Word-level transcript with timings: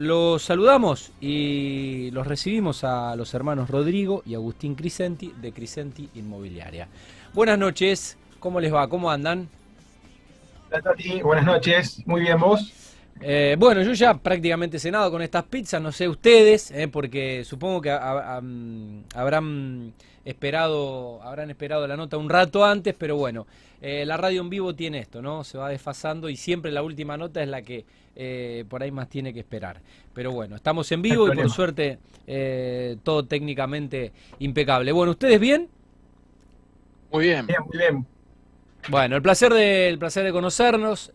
Los 0.00 0.42
saludamos 0.42 1.12
y 1.20 2.10
los 2.10 2.26
recibimos 2.26 2.82
a 2.82 3.14
los 3.14 3.32
hermanos 3.32 3.70
Rodrigo 3.70 4.24
y 4.26 4.34
Agustín 4.34 4.74
Crisenti 4.74 5.32
de 5.40 5.52
Crisenti 5.52 6.10
Inmobiliaria. 6.16 6.88
Buenas 7.32 7.60
noches, 7.60 8.18
¿cómo 8.40 8.58
les 8.58 8.74
va? 8.74 8.88
¿Cómo 8.88 9.08
andan? 9.08 9.48
Hola 10.66 10.82
Tati, 10.82 11.22
buenas 11.22 11.44
noches, 11.44 12.02
muy 12.06 12.22
bien 12.22 12.40
vos. 12.40 12.72
Eh, 13.20 13.56
bueno, 13.58 13.82
yo 13.82 13.92
ya 13.92 14.14
prácticamente 14.14 14.78
cenado 14.78 15.10
con 15.10 15.22
estas 15.22 15.44
pizzas, 15.44 15.80
no 15.80 15.92
sé 15.92 16.08
ustedes, 16.08 16.70
eh, 16.70 16.88
porque 16.88 17.44
supongo 17.44 17.80
que 17.80 17.90
habrán 17.90 19.94
esperado, 20.24 21.22
habrán 21.22 21.50
esperado 21.50 21.86
la 21.86 21.96
nota 21.96 22.16
un 22.16 22.28
rato 22.28 22.64
antes, 22.64 22.94
pero 22.98 23.16
bueno, 23.16 23.46
eh, 23.80 24.04
la 24.04 24.16
radio 24.16 24.40
en 24.40 24.50
vivo 24.50 24.74
tiene 24.74 24.98
esto, 24.98 25.22
¿no? 25.22 25.44
Se 25.44 25.58
va 25.58 25.68
desfasando 25.68 26.28
y 26.28 26.36
siempre 26.36 26.72
la 26.72 26.82
última 26.82 27.16
nota 27.16 27.42
es 27.42 27.48
la 27.48 27.62
que 27.62 27.84
por 28.68 28.80
ahí 28.80 28.92
más 28.92 29.08
tiene 29.08 29.34
que 29.34 29.40
esperar. 29.40 29.80
Pero 30.12 30.30
bueno, 30.30 30.54
estamos 30.54 30.90
en 30.92 31.02
vivo 31.02 31.26
y 31.26 31.34
por 31.34 31.50
suerte 31.50 31.98
todo 33.02 33.24
técnicamente 33.24 34.12
impecable. 34.38 34.92
Bueno, 34.92 35.12
¿ustedes 35.12 35.40
bien? 35.40 35.68
Muy 37.10 37.24
bien. 37.24 37.46
Bien, 37.46 37.58
muy 37.66 37.78
bien. 37.78 38.06
Bueno, 38.88 39.16
el 39.16 39.22
placer 39.22 39.52
de, 39.52 39.88
el 39.88 39.98
placer 39.98 40.24
de 40.24 40.30
conocernos 40.30 41.10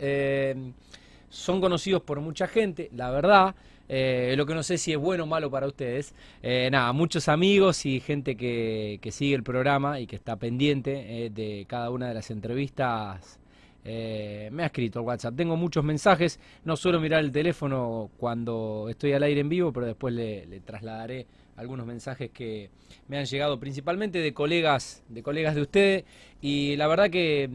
son 1.29 1.61
conocidos 1.61 2.01
por 2.01 2.19
mucha 2.21 2.47
gente, 2.47 2.89
la 2.95 3.11
verdad. 3.11 3.55
Eh, 3.91 4.35
lo 4.37 4.45
que 4.45 4.53
no 4.53 4.61
sé 4.61 4.77
si 4.77 4.91
es 4.91 4.99
bueno 4.99 5.23
o 5.23 5.27
malo 5.27 5.49
para 5.49 5.67
ustedes. 5.67 6.13
Eh, 6.43 6.69
nada, 6.71 6.93
muchos 6.93 7.27
amigos 7.27 7.85
y 7.87 7.99
gente 7.99 8.35
que, 8.37 8.99
sigue 9.11 9.35
el 9.35 9.43
programa 9.43 9.99
y 9.99 10.05
que 10.05 10.15
está 10.15 10.35
pendiente 10.35 11.25
eh, 11.25 11.29
de 11.31 11.65
cada 11.67 11.89
una 11.89 12.07
de 12.07 12.13
las 12.13 12.29
entrevistas. 12.29 13.39
me 13.83 14.63
ha 14.63 14.65
escrito 14.67 14.99
al 14.99 15.05
WhatsApp. 15.05 15.35
Tengo 15.35 15.55
muchos 15.55 15.83
mensajes. 15.83 16.39
No 16.63 16.75
suelo 16.77 16.99
mirar 16.99 17.21
el 17.21 17.31
teléfono 17.31 18.11
cuando 18.17 18.87
estoy 18.89 19.13
al 19.13 19.23
aire 19.23 19.41
en 19.41 19.49
vivo, 19.49 19.73
pero 19.73 19.87
después 19.87 20.13
le, 20.13 20.61
trasladaré 20.61 21.25
algunos 21.55 21.85
mensajes 21.87 22.29
que 22.29 22.69
me 23.07 23.17
han 23.17 23.25
llegado 23.25 23.59
principalmente 23.59 24.19
de 24.19 24.33
colegas, 24.33 25.03
de 25.09 25.23
colegas 25.23 25.55
de 25.55 25.61
ustedes. 25.61 26.05
Y 26.41 26.75
la 26.75 26.87
verdad 26.87 27.09
que, 27.09 27.49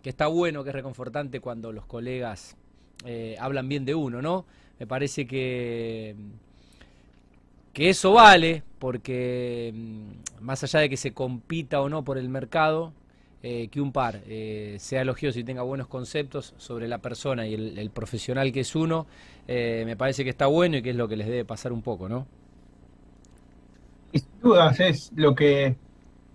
que 0.00 0.10
está 0.10 0.28
bueno, 0.28 0.62
que 0.62 0.70
es 0.70 0.76
reconfortante 0.76 1.40
cuando 1.40 1.72
los 1.72 1.86
colegas 1.86 2.56
eh, 3.04 3.36
hablan 3.38 3.68
bien 3.68 3.84
de 3.84 3.94
uno, 3.94 4.22
¿no? 4.22 4.44
Me 4.78 4.86
parece 4.86 5.26
que, 5.26 6.14
que 7.72 7.90
eso 7.90 8.12
vale, 8.12 8.62
porque 8.78 9.72
mm, 9.74 10.42
más 10.44 10.62
allá 10.64 10.80
de 10.80 10.88
que 10.88 10.96
se 10.96 11.12
compita 11.12 11.80
o 11.80 11.88
no 11.88 12.04
por 12.04 12.18
el 12.18 12.28
mercado, 12.28 12.92
eh, 13.42 13.68
que 13.68 13.80
un 13.80 13.92
par 13.92 14.20
eh, 14.26 14.76
sea 14.78 15.02
elogioso 15.02 15.38
y 15.40 15.44
tenga 15.44 15.62
buenos 15.62 15.88
conceptos 15.88 16.54
sobre 16.58 16.86
la 16.86 16.98
persona 16.98 17.46
y 17.46 17.54
el, 17.54 17.90
profesional 17.90 18.52
que 18.52 18.60
es 18.60 18.76
uno, 18.76 19.06
me 19.48 19.96
parece 19.96 20.22
que 20.22 20.30
está 20.30 20.46
bueno 20.46 20.76
y 20.76 20.82
que 20.82 20.90
es 20.90 20.96
lo 20.96 21.08
que 21.08 21.16
les 21.16 21.26
debe 21.26 21.44
pasar 21.44 21.72
un 21.72 21.82
poco, 21.82 22.08
¿no? 22.08 22.26
sin 24.12 24.24
dudas 24.40 24.78
es 24.78 25.10
lo 25.16 25.34
que 25.34 25.74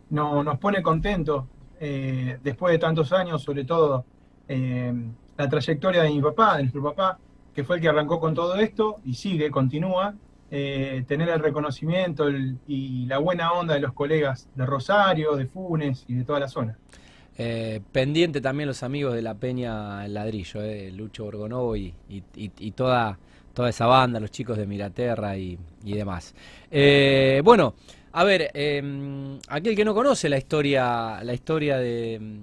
nos 0.10 0.58
pone 0.58 0.82
contentos 0.82 1.46
después 1.80 2.74
de 2.74 2.80
tantos 2.80 3.14
años, 3.14 3.42
sobre 3.42 3.64
todo 3.64 4.04
la 5.38 5.50
trayectoria 5.50 6.04
de 6.04 6.10
mi 6.10 6.22
papá, 6.22 6.58
de 6.58 6.64
nuestro 6.64 6.84
papá, 6.84 7.20
que 7.54 7.64
fue 7.64 7.78
el 7.78 7.82
que 7.82 7.90
arrancó 7.90 8.20
con 8.20 8.34
todo 8.34 8.56
esto 8.56 8.98
y 9.06 9.14
sigue, 9.14 9.50
continúa, 9.50 10.16
eh, 10.50 11.04
tener 11.08 11.28
el 11.30 11.40
reconocimiento 11.40 12.30
y 12.68 13.06
la 13.06 13.18
buena 13.18 13.52
onda 13.52 13.74
de 13.74 13.82
los 13.82 13.94
colegas 13.94 14.48
de 14.56 14.66
Rosario, 14.66 15.36
de 15.36 15.46
Funes 15.46 16.06
y 16.08 16.16
de 16.16 16.24
toda 16.24 16.40
la 16.40 16.48
zona. 16.48 16.78
Eh, 17.38 17.82
pendiente 17.92 18.42
también 18.42 18.68
los 18.68 18.82
amigos 18.82 19.14
de 19.14 19.22
la 19.22 19.36
Peña 19.36 20.06
El 20.06 20.14
Ladrillo, 20.14 20.62
eh, 20.62 20.92
Lucho 20.92 21.26
Borgonovo 21.26 21.76
y, 21.76 21.94
toda, 22.76 23.20
toda 23.54 23.70
esa 23.70 23.86
banda, 23.88 24.20
los 24.20 24.32
chicos 24.32 24.58
de 24.58 24.66
Miraterra 24.66 25.38
y, 25.38 25.58
demás. 25.84 26.34
bueno, 27.44 27.76
a 28.14 28.24
ver, 28.24 28.50
aquel 29.50 29.76
que 29.76 29.86
no 29.86 29.94
conoce 29.94 30.30
la 30.30 30.38
historia, 30.38 31.24
la 31.24 31.34
historia 31.34 31.78
de, 31.78 32.40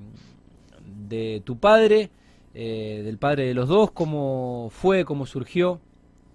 de 1.09 1.43
tu 1.44 1.56
padre, 1.59 2.10
eh, 2.56 3.03
del 3.04 3.19
padre 3.19 3.47
de 3.47 3.54
los 3.54 3.69
dos, 3.69 3.91
cómo 3.91 4.69
fue, 4.70 5.04
cómo 5.04 5.26
surgió 5.26 5.81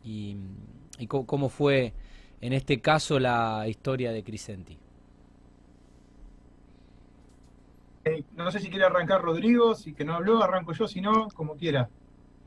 y, 0.03 0.35
cómo, 1.07 1.47
fue 1.47 1.93
en 2.41 2.51
este 2.51 2.81
caso 2.81 3.19
la 3.19 3.65
historia 3.69 4.11
de 4.11 4.21
Crisenti. 4.21 4.77
Eh, 8.03 8.25
no 8.35 8.51
sé 8.51 8.59
si 8.59 8.69
quiere 8.69 8.83
arrancar 8.83 9.21
Rodrigo, 9.21 9.75
si 9.75 9.93
que 9.93 10.03
no 10.03 10.13
habló, 10.13 10.43
arranco 10.43 10.73
yo, 10.73 10.89
si 10.89 10.99
no, 10.99 11.29
como 11.29 11.55
quiera. 11.55 11.89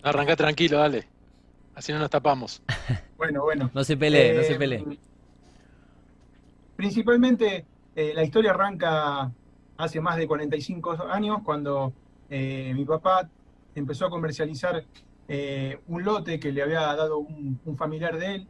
Arranca 0.02 0.36
tranquilo, 0.36 0.76
dale. 0.76 1.08
Así 1.74 1.92
no 1.92 1.98
nos 1.98 2.10
tapamos. 2.10 2.62
bueno, 3.16 3.40
bueno. 3.40 3.70
No 3.72 3.84
se 3.84 3.96
pelee, 3.96 4.34
no 4.34 4.42
se 4.42 4.56
pelee. 4.56 4.80
Eh, 4.80 4.98
principalmente 6.76 7.64
la 7.94 8.22
historia 8.22 8.50
arranca 8.50 9.32
hace 9.78 9.98
más 9.98 10.16
de 10.18 10.26
45 10.26 11.04
años, 11.10 11.38
cuando 11.42 11.94
mi 12.28 12.84
papá 12.84 13.30
empezó 13.74 14.06
a 14.06 14.10
comercializar 14.10 14.84
eh, 15.28 15.78
un 15.88 16.04
lote 16.04 16.38
que 16.38 16.52
le 16.52 16.62
había 16.62 16.80
dado 16.80 17.18
un, 17.18 17.58
familiar 17.76 18.18
de 18.18 18.34
él 18.34 18.46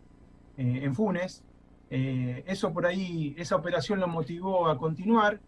eh, 0.56 0.80
en 0.82 0.94
Funes. 0.94 1.44
Eh, 1.90 2.42
eso 2.46 2.72
por 2.72 2.86
ahí, 2.86 3.34
esa 3.38 3.56
operación 3.56 4.00
lo 4.00 4.08
motivó 4.08 4.68
a 4.68 4.78
continuar 4.78 5.40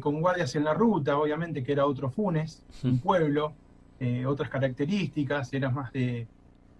con 0.00 0.20
guardias 0.20 0.54
en 0.56 0.64
la 0.64 0.74
ruta, 0.74 1.16
obviamente 1.16 1.64
que 1.64 1.72
era 1.72 1.86
otro 1.86 2.10
Funes, 2.10 2.62
un 2.84 2.98
pueblo, 2.98 3.54
otras 4.26 4.50
características, 4.50 5.54
eran 5.54 5.72
más 5.72 5.90
de 5.90 6.26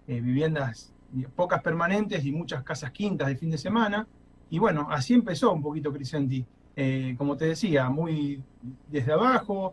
viviendas 0.07 0.93
pocas 1.35 1.63
permanentes 1.63 2.23
y 2.27 2.31
muchas 2.31 2.63
casas 2.63 2.91
quintas 2.91 3.29
de 3.29 3.37
fin 3.37 3.51
de 3.51 3.57
semana. 3.57 4.07
Y 4.51 4.59
bueno, 4.59 4.87
así 4.91 5.15
empezó 5.15 5.51
un 5.51 5.63
poquito 5.63 5.91
Crisenti. 5.91 6.45
como 7.17 7.39
te 7.39 7.47
decía, 7.47 7.89
muy 7.89 8.43
desde 8.87 9.15
abajo, 9.15 9.73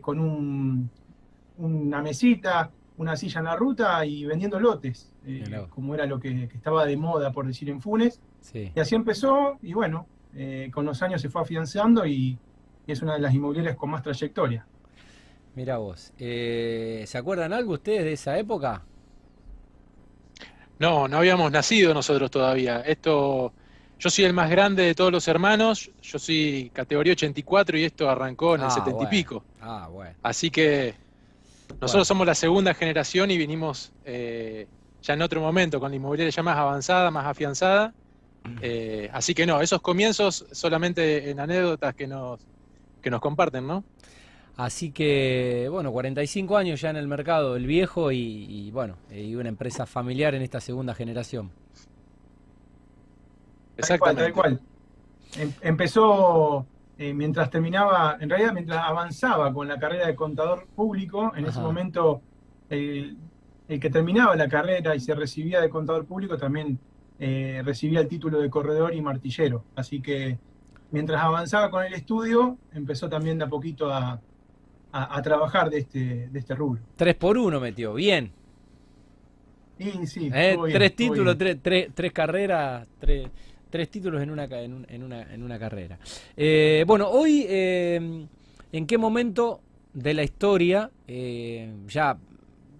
con 0.00 0.18
un, 0.18 0.90
una 1.58 2.02
mesita, 2.02 2.70
una 2.98 3.16
silla 3.16 3.38
en 3.38 3.44
la 3.44 3.56
ruta 3.56 4.04
y 4.04 4.24
vendiendo 4.24 4.58
lotes, 4.58 5.12
eh, 5.26 5.66
como 5.70 5.94
era 5.94 6.06
lo 6.06 6.18
que, 6.18 6.44
estaba 6.44 6.84
de 6.84 6.96
moda, 6.96 7.32
por 7.32 7.46
decir, 7.46 7.70
en 7.70 7.80
Funes. 7.80 8.20
Y 8.52 8.78
así 8.78 8.94
empezó, 8.94 9.58
y 9.62 9.72
bueno, 9.72 10.06
eh, 10.34 10.70
con 10.72 10.84
los 10.84 11.02
años 11.02 11.20
se 11.20 11.28
fue 11.28 11.42
afianzando 11.42 12.06
y, 12.06 12.38
es 12.86 13.02
una 13.02 13.14
de 13.14 13.20
las 13.20 13.34
inmobiliarias 13.34 13.76
con 13.76 13.90
más 13.90 14.02
trayectoria. 14.02 14.66
Mira 15.54 15.76
vos, 15.76 16.14
eh, 16.18 17.04
¿se 17.06 17.18
acuerdan 17.18 17.52
algo 17.52 17.74
ustedes 17.74 18.02
de 18.02 18.14
esa 18.14 18.38
época? 18.38 18.82
No, 20.78 21.06
no 21.06 21.18
habíamos 21.18 21.52
nacido 21.52 21.92
nosotros 21.92 22.30
todavía. 22.30 22.80
Esto, 22.80 23.52
yo 23.98 24.08
soy 24.08 24.24
el 24.24 24.32
más 24.32 24.48
grande 24.48 24.84
de 24.84 24.94
todos 24.94 25.12
los 25.12 25.28
hermanos, 25.28 25.90
yo 26.00 26.18
soy 26.18 26.70
categoría 26.72 27.12
84 27.12 27.76
y 27.76 27.84
esto 27.84 28.08
arrancó 28.08 28.54
en 28.54 28.62
el 28.62 28.70
70 28.70 28.98
ah, 28.98 29.04
y 29.04 29.06
pico. 29.08 29.44
Ah, 29.60 29.88
bueno. 29.92 30.14
Así 30.22 30.50
que 30.50 30.94
nosotros 31.80 32.08
somos 32.08 32.26
la 32.26 32.34
segunda 32.34 32.74
generación 32.74 33.30
y 33.30 33.38
vinimos 33.38 33.92
eh, 34.04 34.66
ya 35.02 35.14
en 35.14 35.22
otro 35.22 35.40
momento, 35.40 35.78
con 35.78 35.90
la 35.90 35.96
inmobiliaria 35.96 36.30
ya 36.30 36.42
más 36.42 36.56
avanzada, 36.56 37.10
más 37.10 37.26
afianzada. 37.26 37.94
Eh, 38.62 39.10
así 39.12 39.34
que 39.34 39.46
no, 39.46 39.60
esos 39.60 39.80
comienzos 39.80 40.46
solamente 40.52 41.30
en 41.30 41.38
anécdotas 41.38 41.94
que 41.94 42.06
nos, 42.06 42.40
que 43.02 43.10
nos 43.10 43.20
comparten, 43.20 43.66
¿no? 43.66 43.84
Así 44.56 44.90
que, 44.90 45.68
bueno, 45.70 45.92
45 45.92 46.56
años 46.56 46.80
ya 46.80 46.90
en 46.90 46.96
el 46.96 47.06
mercado, 47.06 47.54
el 47.54 47.66
viejo 47.66 48.10
y, 48.10 48.72
bueno, 48.72 48.96
y 49.08 49.36
una 49.36 49.48
empresa 49.48 49.86
familiar 49.86 50.34
en 50.34 50.42
esta 50.42 50.60
segunda 50.60 50.94
generación. 50.94 51.52
Exactamente. 53.76 54.24
Tal 54.24 54.32
cual, 54.32 54.60
em, 55.36 55.52
Empezó 55.60 56.66
eh, 57.00 57.14
mientras 57.14 57.48
terminaba, 57.48 58.18
en 58.20 58.28
realidad 58.28 58.52
mientras 58.52 58.84
avanzaba 58.84 59.52
con 59.52 59.68
la 59.68 59.78
carrera 59.78 60.08
de 60.08 60.16
contador 60.16 60.66
público, 60.74 61.32
en 61.36 61.46
ese 61.46 61.60
momento 61.60 62.20
el, 62.68 63.16
que 63.68 63.88
terminaba 63.88 64.34
la 64.34 64.48
carrera 64.48 64.96
y 64.96 65.00
se 65.00 65.14
recibía 65.14 65.60
de 65.60 65.68
contador 65.68 66.06
público 66.06 66.36
también 66.36 66.76
eh, 67.20 67.62
recibía 67.64 68.00
el 68.00 68.08
título 68.08 68.40
de 68.40 68.50
corredor 68.50 68.92
y 68.94 69.00
martillero. 69.00 69.62
Así 69.76 70.00
que 70.02 70.38
mientras 70.90 71.22
avanzaba 71.22 71.70
con 71.70 71.84
el 71.84 71.94
estudio, 71.94 72.58
empezó 72.74 73.08
también 73.08 73.38
de 73.38 73.44
a 73.44 73.48
poquito 73.48 73.92
a, 73.92 74.20
trabajar 75.22 75.70
de 75.70 75.78
este, 75.78 76.28
de 76.28 76.38
este 76.38 76.56
rubro. 76.56 76.82
Tres 76.96 77.14
por 77.14 77.38
uno 77.38 77.60
metió, 77.60 77.94
bien. 77.94 78.32
Sí, 79.78 80.06
sí. 80.06 80.30
Eh, 80.34 80.58
tres 80.72 80.96
títulos, 80.96 81.38
tres, 81.38 81.58
tres, 81.62 81.90
tres 81.94 82.12
carreras, 82.12 82.88
tres 82.98 83.30
Tres 83.70 83.90
títulos 83.90 84.22
en 84.22 84.30
una, 84.30 84.44
en, 84.44 85.02
una, 85.02 85.22
en 85.22 85.42
una 85.42 85.58
carrera. 85.58 85.98
Eh, 86.36 86.84
bueno, 86.86 87.08
hoy, 87.08 87.44
eh, 87.48 88.26
¿en 88.72 88.86
qué 88.86 88.98
momento 88.98 89.60
de 89.92 90.14
la 90.14 90.22
historia, 90.22 90.90
eh, 91.06 91.70
ya, 91.86 92.16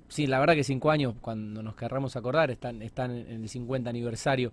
sí, 0.09 0.27
la 0.27 0.41
verdad 0.41 0.55
que 0.55 0.65
cinco 0.65 0.91
años, 0.91 1.15
cuando 1.21 1.63
nos 1.63 1.75
querramos 1.75 2.17
acordar, 2.17 2.51
están, 2.51 2.83
están 2.83 3.11
en 3.11 3.43
el 3.43 3.49
50 3.49 3.91
aniversario, 3.91 4.53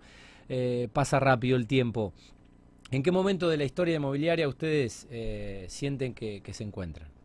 pasa 0.93 1.19
rápido 1.19 1.57
el 1.57 1.67
tiempo. 1.67 2.13
¿En 2.91 3.01
qué 3.01 3.11
momento 3.11 3.49
de 3.49 3.57
la 3.57 3.63
historia 3.63 3.95
inmobiliaria 3.95 4.47
ustedes 4.47 5.07
sienten 5.67 6.13
que, 6.13 6.41
se 6.51 6.63
encuentran? 6.63 7.15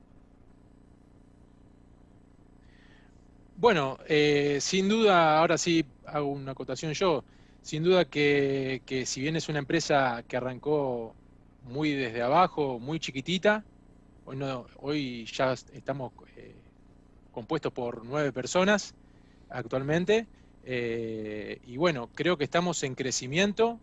Bueno, 3.60 3.98
eh, 4.08 4.56
sin 4.62 4.88
duda, 4.88 5.38
ahora 5.38 5.58
sí 5.58 5.84
hago 6.06 6.28
una 6.28 6.52
acotación 6.52 6.94
yo, 6.94 7.22
sin 7.62 7.82
duda 7.82 8.04
que, 8.04 9.04
si 9.06 9.20
bien 9.20 9.36
es 9.36 9.48
una 9.48 9.58
empresa 9.58 10.24
que 10.26 10.36
arrancó 10.36 11.14
muy 11.64 11.92
desde 11.92 12.22
abajo, 12.22 12.78
muy 12.78 12.98
chiquitita, 13.00 13.64
hoy, 14.24 14.38
hoy 14.78 15.26
ya 15.26 15.52
estamos 15.52 16.12
eh, 16.36 16.54
compuestos 17.32 17.72
por 17.72 18.04
nueve 18.04 18.32
personas 18.32 18.94
actualmente, 19.48 20.26
eh, 20.64 21.60
y 21.66 21.76
bueno, 21.76 22.08
creo 22.14 22.36
que 22.36 22.44
estamos 22.44 22.82
en 22.82 22.94
crecimiento, 22.94 23.78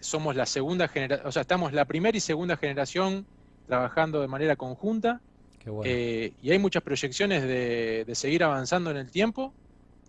somos 0.00 0.34
la 0.34 0.46
segunda 0.46 0.88
generación, 0.88 1.28
o 1.28 1.32
sea, 1.32 1.42
estamos 1.42 1.72
la 1.72 1.84
primera 1.84 2.16
y 2.16 2.20
segunda 2.20 2.56
generación 2.56 3.24
trabajando 3.66 4.20
de 4.20 4.28
manera 4.28 4.56
conjunta, 4.56 5.20
eh, 5.84 6.32
y 6.42 6.50
hay 6.50 6.58
muchas 6.58 6.82
proyecciones 6.82 7.42
de, 7.42 8.06
seguir 8.14 8.44
avanzando 8.44 8.90
en 8.90 8.98
el 8.98 9.10
tiempo, 9.10 9.52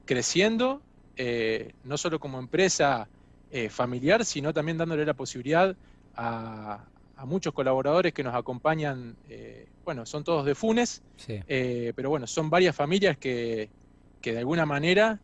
creciendo, 0.05 0.81
eh, 1.17 1.73
no 1.83 1.97
solo 1.97 2.19
como 2.19 2.39
empresa 2.39 3.07
eh, 3.51 3.69
familiar, 3.69 4.25
sino 4.25 4.53
también 4.53 4.77
dándole 4.77 5.05
la 5.05 5.13
posibilidad 5.13 5.75
a, 6.15 6.85
muchos 7.25 7.53
colaboradores 7.53 8.13
que 8.13 8.23
nos 8.23 8.35
acompañan, 8.35 9.15
bueno, 9.85 10.05
son 10.05 10.23
todos 10.23 10.45
de 10.45 10.53
Funes, 10.53 11.01
pero 11.55 12.09
bueno, 12.09 12.27
son 12.27 12.49
varias 12.49 12.75
familias 12.75 13.17
que, 13.17 13.69
que 14.21 14.33
de 14.33 14.39
alguna 14.39 14.65
manera 14.65 15.19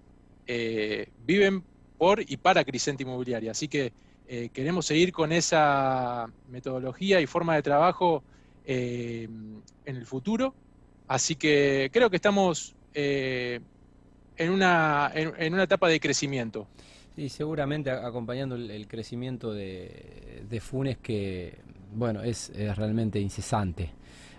viven 0.47 1.63
por 1.97 2.21
y 2.21 2.37
para 2.37 2.63
Crisente 2.63 3.03
Inmobiliaria. 3.03 3.51
Así 3.51 3.67
que 3.67 3.91
queremos 4.25 4.85
seguir 4.85 5.11
con 5.11 5.33
esa 5.33 6.27
metodología 6.49 7.19
y 7.19 7.27
forma 7.27 7.55
de 7.55 7.61
trabajo 7.61 8.23
eh, 8.65 9.27
en 9.85 9.95
el 9.95 10.05
futuro. 10.05 10.53
Así 11.07 11.35
que 11.35 11.89
creo 11.91 12.09
que 12.09 12.17
estamos 12.17 12.75
eh, 12.93 13.59
en, 14.41 14.51
una, 14.51 15.11
en, 15.13 15.53
una 15.53 15.63
etapa 15.63 15.87
de 15.87 15.99
crecimiento. 15.99 16.67
Sí, 17.15 17.29
seguramente 17.29 17.91
acompañando 17.91 18.55
el, 18.55 18.87
crecimiento 18.87 19.53
de, 19.53 20.61
Funes 20.61 20.97
que, 20.97 21.57
bueno, 21.93 22.23
es, 22.23 22.51
realmente 22.75 23.19
incesante 23.19 23.91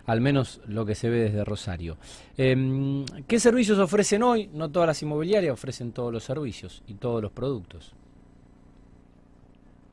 al 0.05 0.21
menos 0.21 0.61
lo 0.67 0.85
que 0.85 0.97
se 0.97 1.09
ve 1.09 1.21
desde 1.21 1.45
Rosario. 1.45 1.97
Em, 2.37 3.05
¿Qué 3.29 3.39
servicios 3.39 3.79
ofrecen 3.79 4.25
hoy? 4.25 4.51
No 4.53 4.69
todas 4.69 4.89
las 4.89 5.03
inmobiliarias 5.03 5.53
ofrecen 5.53 5.93
todos 5.93 6.13
los 6.13 6.25
servicios 6.25 6.83
y 6.89 6.95
todos 6.95 7.23
los 7.23 7.31
productos. 7.31 7.95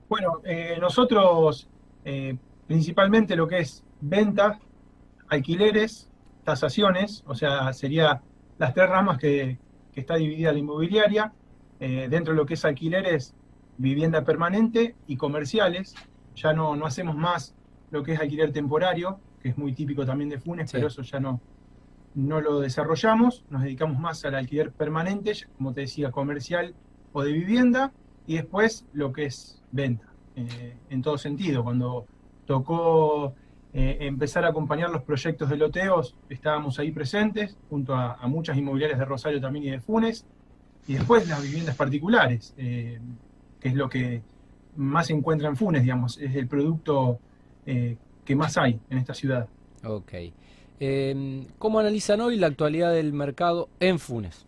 Bueno, 0.09 0.41
eh, 0.43 0.77
nosotros 0.81 1.67
principalmente 2.69 3.35
lo 3.35 3.47
que 3.47 3.59
es 3.59 3.83
venta, 3.99 4.59
alquileres, 5.27 6.07
tasaciones, 6.43 7.23
o 7.25 7.33
sea, 7.33 7.73
sería 7.73 8.21
las 8.59 8.73
tres 8.75 8.87
ramas 8.87 9.17
que, 9.17 9.57
está 9.95 10.15
dividida 10.15 10.51
la 10.51 10.59
inmobiliaria. 10.59 11.33
Eh, 11.79 12.07
dentro 12.09 12.33
de 12.33 12.37
lo 12.37 12.45
que 12.45 12.55
es 12.55 12.65
alquileres, 12.65 13.33
vivienda 13.77 14.23
permanente 14.25 14.95
y 15.07 15.15
comerciales. 15.15 15.95
Ya 16.35 16.53
no, 16.53 16.75
no 16.75 16.85
hacemos 16.85 17.15
más 17.15 17.55
lo 17.91 18.03
que 18.03 18.13
es 18.13 18.19
alquiler 18.19 18.51
temporario, 18.51 19.19
que 19.41 19.49
es 19.49 19.57
muy 19.57 19.73
típico 19.73 20.05
también 20.05 20.29
de 20.29 20.39
Funes, 20.39 20.71
pero 20.71 20.87
eso 20.87 21.01
ya 21.01 21.19
no, 21.19 21.41
no 22.15 22.41
lo 22.41 22.59
desarrollamos. 22.59 23.45
Nos 23.49 23.63
dedicamos 23.63 23.97
más 23.99 24.23
al 24.25 24.35
alquiler 24.35 24.71
permanente, 24.71 25.33
como 25.57 25.73
te 25.73 25.81
decía, 25.81 26.11
comercial 26.11 26.75
o 27.13 27.23
de 27.23 27.31
vivienda. 27.31 27.93
Y 28.27 28.35
después 28.35 28.85
lo 28.93 29.11
que 29.13 29.25
es 29.25 29.63
venta, 29.71 30.13
eh, 30.35 30.77
en 30.89 31.01
todo 31.01 31.17
sentido. 31.17 31.63
Cuando 31.63 32.05
tocó 32.45 33.33
eh, 33.71 33.97
empezar 34.01 34.45
a 34.45 34.49
acompañar 34.49 34.89
los 34.89 35.03
proyectos 35.03 35.47
de 35.47 35.55
loteos, 35.55 36.15
estábamos 36.27 36.79
ahí 36.79 36.91
presentes, 36.91 37.55
junto 37.69 37.93
a, 37.93 38.17
muchas 38.27 38.57
inmobiliarias 38.57 38.97
de 38.97 39.05
Rosario 39.05 39.39
también 39.39 39.65
y 39.65 39.69
de 39.69 39.79
Funes, 39.79 40.25
y 40.87 40.95
después 40.95 41.27
las 41.27 41.43
viviendas 41.43 41.75
particulares, 41.75 42.55
eh, 42.57 42.99
que 43.59 43.69
es 43.69 43.75
lo 43.75 43.87
que 43.87 44.23
más 44.75 45.07
se 45.07 45.13
encuentra 45.13 45.49
en 45.49 45.55
Funes, 45.55 45.83
digamos, 45.83 46.17
es 46.17 46.35
el 46.35 46.47
producto 46.47 47.19
eh, 47.67 47.95
que 48.25 48.35
más 48.35 48.57
hay 48.57 48.79
en 48.89 48.97
esta 48.97 49.13
ciudad. 49.13 49.47
Ok. 49.83 50.13
Em, 50.79 51.45
¿Cómo 51.59 51.79
analizan 51.79 52.21
hoy 52.21 52.37
la 52.37 52.47
actualidad 52.47 52.91
del 52.91 53.13
mercado 53.13 53.69
en 53.79 53.99
Funes? 53.99 54.47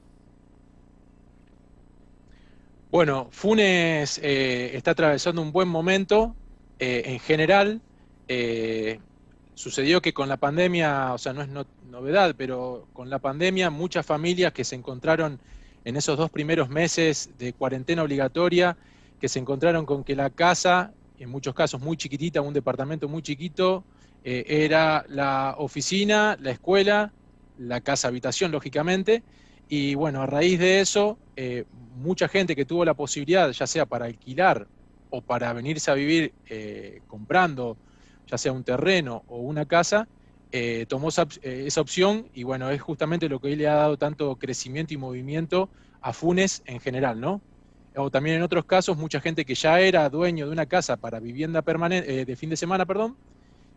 Bueno, 2.89 3.27
Funes 3.29 4.17
está 4.17 4.91
atravesando 4.91 5.41
un 5.41 5.51
buen 5.51 5.67
momento 5.67 6.35
en 6.79 7.19
general 7.19 7.81
sucedió 9.61 10.01
que 10.01 10.11
con 10.11 10.27
la 10.27 10.37
pandemia, 10.37 11.13
o 11.13 11.17
sea, 11.19 11.33
no 11.33 11.43
es 11.43 11.49
novedad, 11.89 12.33
pero 12.35 12.87
con 12.93 13.11
la 13.11 13.19
pandemia 13.19 13.69
muchas 13.69 14.05
familias 14.05 14.53
que 14.53 14.63
se 14.63 14.75
encontraron 14.75 15.39
en 15.85 15.95
esos 15.95 16.17
dos 16.17 16.31
primeros 16.31 16.69
meses 16.69 17.29
de 17.37 17.53
cuarentena 17.53 18.01
obligatoria, 18.01 18.75
que 19.19 19.29
se 19.29 19.37
encontraron 19.37 19.85
con 19.85 20.03
que 20.03 20.15
la 20.15 20.31
casa, 20.31 20.93
en 21.19 21.29
muchos 21.29 21.53
casos 21.53 21.79
muy 21.79 21.95
chiquitita, 21.95 22.41
un 22.41 22.55
departamento 22.55 23.07
muy 23.07 23.21
chiquito, 23.21 23.83
eh, 24.23 24.45
era 24.47 25.05
la 25.07 25.55
oficina, 25.59 26.37
la 26.41 26.51
escuela, 26.51 27.13
la 27.59 27.81
casa 27.81 28.07
habitación, 28.07 28.51
lógicamente, 28.51 29.21
y 29.69 29.93
bueno, 29.93 30.23
a 30.23 30.25
raíz 30.25 30.59
de 30.59 30.81
eso, 30.81 31.19
eh, 31.35 31.65
mucha 31.95 32.27
gente 32.27 32.55
que 32.55 32.65
tuvo 32.65 32.83
la 32.83 32.95
posibilidad, 32.95 33.51
ya 33.51 33.67
sea 33.67 33.85
para 33.85 34.05
alquilar 34.05 34.67
o 35.11 35.21
para 35.21 35.53
venirse 35.53 35.91
a 35.91 35.93
vivir 35.93 36.33
eh, 36.49 37.01
comprando, 37.07 37.77
ya 38.31 38.37
sea 38.37 38.53
un 38.53 38.63
terreno 38.63 39.23
o 39.27 39.37
una 39.39 39.65
casa, 39.65 40.07
eh, 40.53 40.85
tomó 40.87 41.09
eh, 41.09 41.63
esa, 41.67 41.81
opción 41.81 42.27
y 42.33 42.43
bueno, 42.43 42.69
es 42.69 42.81
justamente 42.81 43.27
lo 43.29 43.39
que 43.39 43.47
hoy 43.47 43.55
le 43.55 43.67
ha 43.67 43.75
dado 43.75 43.97
tanto 43.97 44.35
crecimiento 44.37 44.93
y 44.93 44.97
movimiento 44.97 45.69
a 46.01 46.13
Funes 46.13 46.63
en 46.65 46.79
general, 46.79 47.19
¿no? 47.19 47.41
O 47.95 48.09
también 48.09 48.37
en 48.37 48.41
otros 48.41 48.65
casos, 48.65 48.97
mucha 48.97 49.19
gente 49.19 49.43
que 49.43 49.53
ya 49.53 49.81
era 49.81 50.09
dueño 50.09 50.45
de 50.45 50.51
una 50.51 50.65
casa 50.65 50.95
para 50.95 51.19
vivienda 51.19 51.61
permanente, 51.61 52.21
eh, 52.21 52.25
de 52.25 52.35
fin 52.37 52.49
de 52.49 52.55
semana, 52.55 52.85
perdón, 52.85 53.17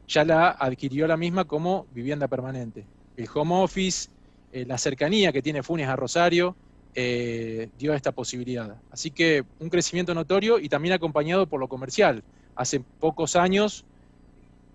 ya 0.07 0.25
la 0.25 0.51
adquirió 0.51 1.09
la 1.09 1.17
misma 1.17 1.45
como 1.45 1.87
vivienda 1.93 2.29
permanente. 2.29 2.87
El 3.17 3.29
home 3.33 3.55
office, 3.57 4.09
la 4.53 4.79
cercanía 4.79 5.33
que 5.33 5.43
tiene 5.43 5.65
Funes 5.65 5.89
a 5.89 5.97
Rosario, 5.97 6.57
dio 6.95 7.93
esta 7.93 8.13
posibilidad. 8.13 8.77
Así 8.91 9.11
que 9.11 9.45
un 9.59 9.69
crecimiento 9.69 10.15
notorio 10.15 10.61
y 10.61 10.69
también 10.69 10.95
acompañado 10.95 11.49
por 11.49 11.59
lo 11.59 11.69
comercial. 11.69 12.23
Hace 12.55 12.81
pocos 13.01 13.35
años 13.35 13.85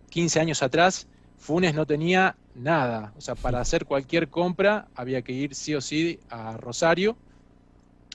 15 0.09 0.39
años 0.39 0.63
atrás, 0.63 1.07
Funes 1.37 1.73
no 1.73 1.85
tenía 1.85 2.35
nada. 2.55 3.13
O 3.17 3.21
sea, 3.21 3.35
para 3.35 3.61
hacer 3.61 3.85
cualquier 3.85 4.29
compra 4.29 4.87
había 4.95 5.21
que 5.21 5.31
ir 5.31 5.55
sí 5.55 5.73
o 5.75 5.81
sí 5.81 6.19
a 6.29 6.57
Rosario. 6.57 7.15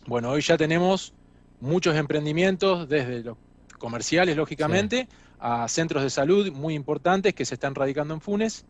Bueno, 0.06 0.30
hoy 0.30 0.42
ya 0.42 0.56
tenemos 0.56 1.14
muchos 1.60 1.96
emprendimientos, 1.96 2.88
desde 2.88 3.22
los 3.22 3.38
comerciales, 3.78 4.36
lógicamente, 4.36 5.08
a 5.38 5.66
centros 5.68 6.02
de 6.02 6.10
salud 6.10 6.52
muy 6.52 6.74
importantes 6.74 7.34
que 7.34 7.44
se 7.44 7.54
están 7.54 7.74
radicando 7.74 8.14
en 8.14 8.20
Funes, 8.20 8.64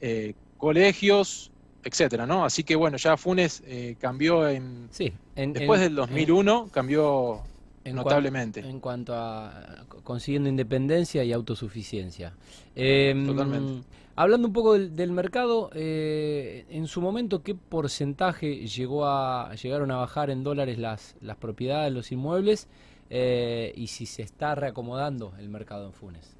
eh, 0.00 0.34
colegios, 0.58 1.52
etcétera, 1.84 2.26
¿no? 2.26 2.44
Así 2.44 2.64
que 2.64 2.76
bueno, 2.76 2.96
ya 2.96 3.16
Funes 3.16 3.62
eh, 3.66 3.96
cambió 4.00 4.48
en, 4.48 4.88
sí, 4.90 5.12
después 5.34 5.80
del 5.80 5.94
2001 5.94 6.68
cambió 6.72 7.42
Notablemente. 7.84 8.60
en 8.60 8.80
cuanto 8.80 9.14
a 9.14 9.84
consiguiendo 10.04 10.48
independencia 10.48 11.24
y 11.24 11.32
autosuficiencia. 11.32 12.32
Em, 12.76 13.26
Totalmente. 13.26 13.86
Hablando 14.14 14.48
un 14.48 14.52
poco 14.52 14.78
del, 14.78 15.10
mercado, 15.10 15.70
eh, 15.72 16.66
en 16.68 16.86
su 16.86 17.00
momento, 17.00 17.42
¿qué 17.42 17.54
porcentaje 17.54 18.66
llegó 18.66 19.06
a 19.06 19.54
llegaron 19.54 19.90
a 19.90 19.96
bajar 19.96 20.28
en 20.28 20.44
dólares 20.44 20.78
las, 20.78 21.16
las 21.22 21.38
propiedades, 21.38 21.92
los 21.92 22.12
inmuebles? 22.12 22.68
Eh, 23.08 23.72
y 23.76 23.88
si 23.88 24.06
se 24.06 24.22
está 24.22 24.54
reacomodando 24.54 25.34
el 25.38 25.48
mercado 25.48 25.86
en 25.86 25.92
Funes. 25.92 26.36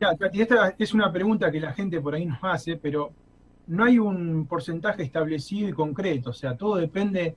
Ya, 0.00 0.16
esta 0.32 0.74
es 0.78 0.94
una 0.94 1.12
pregunta 1.12 1.50
que 1.50 1.60
la 1.60 1.72
gente 1.72 2.00
por 2.00 2.14
ahí 2.14 2.26
nos 2.26 2.38
hace, 2.42 2.76
pero 2.76 3.12
no 3.68 3.84
hay 3.84 3.98
un 3.98 4.46
porcentaje 4.46 5.02
establecido 5.02 5.68
y 5.68 5.72
concreto. 5.72 6.30
O 6.30 6.32
sea, 6.32 6.56
todo 6.56 6.76
depende 6.76 7.34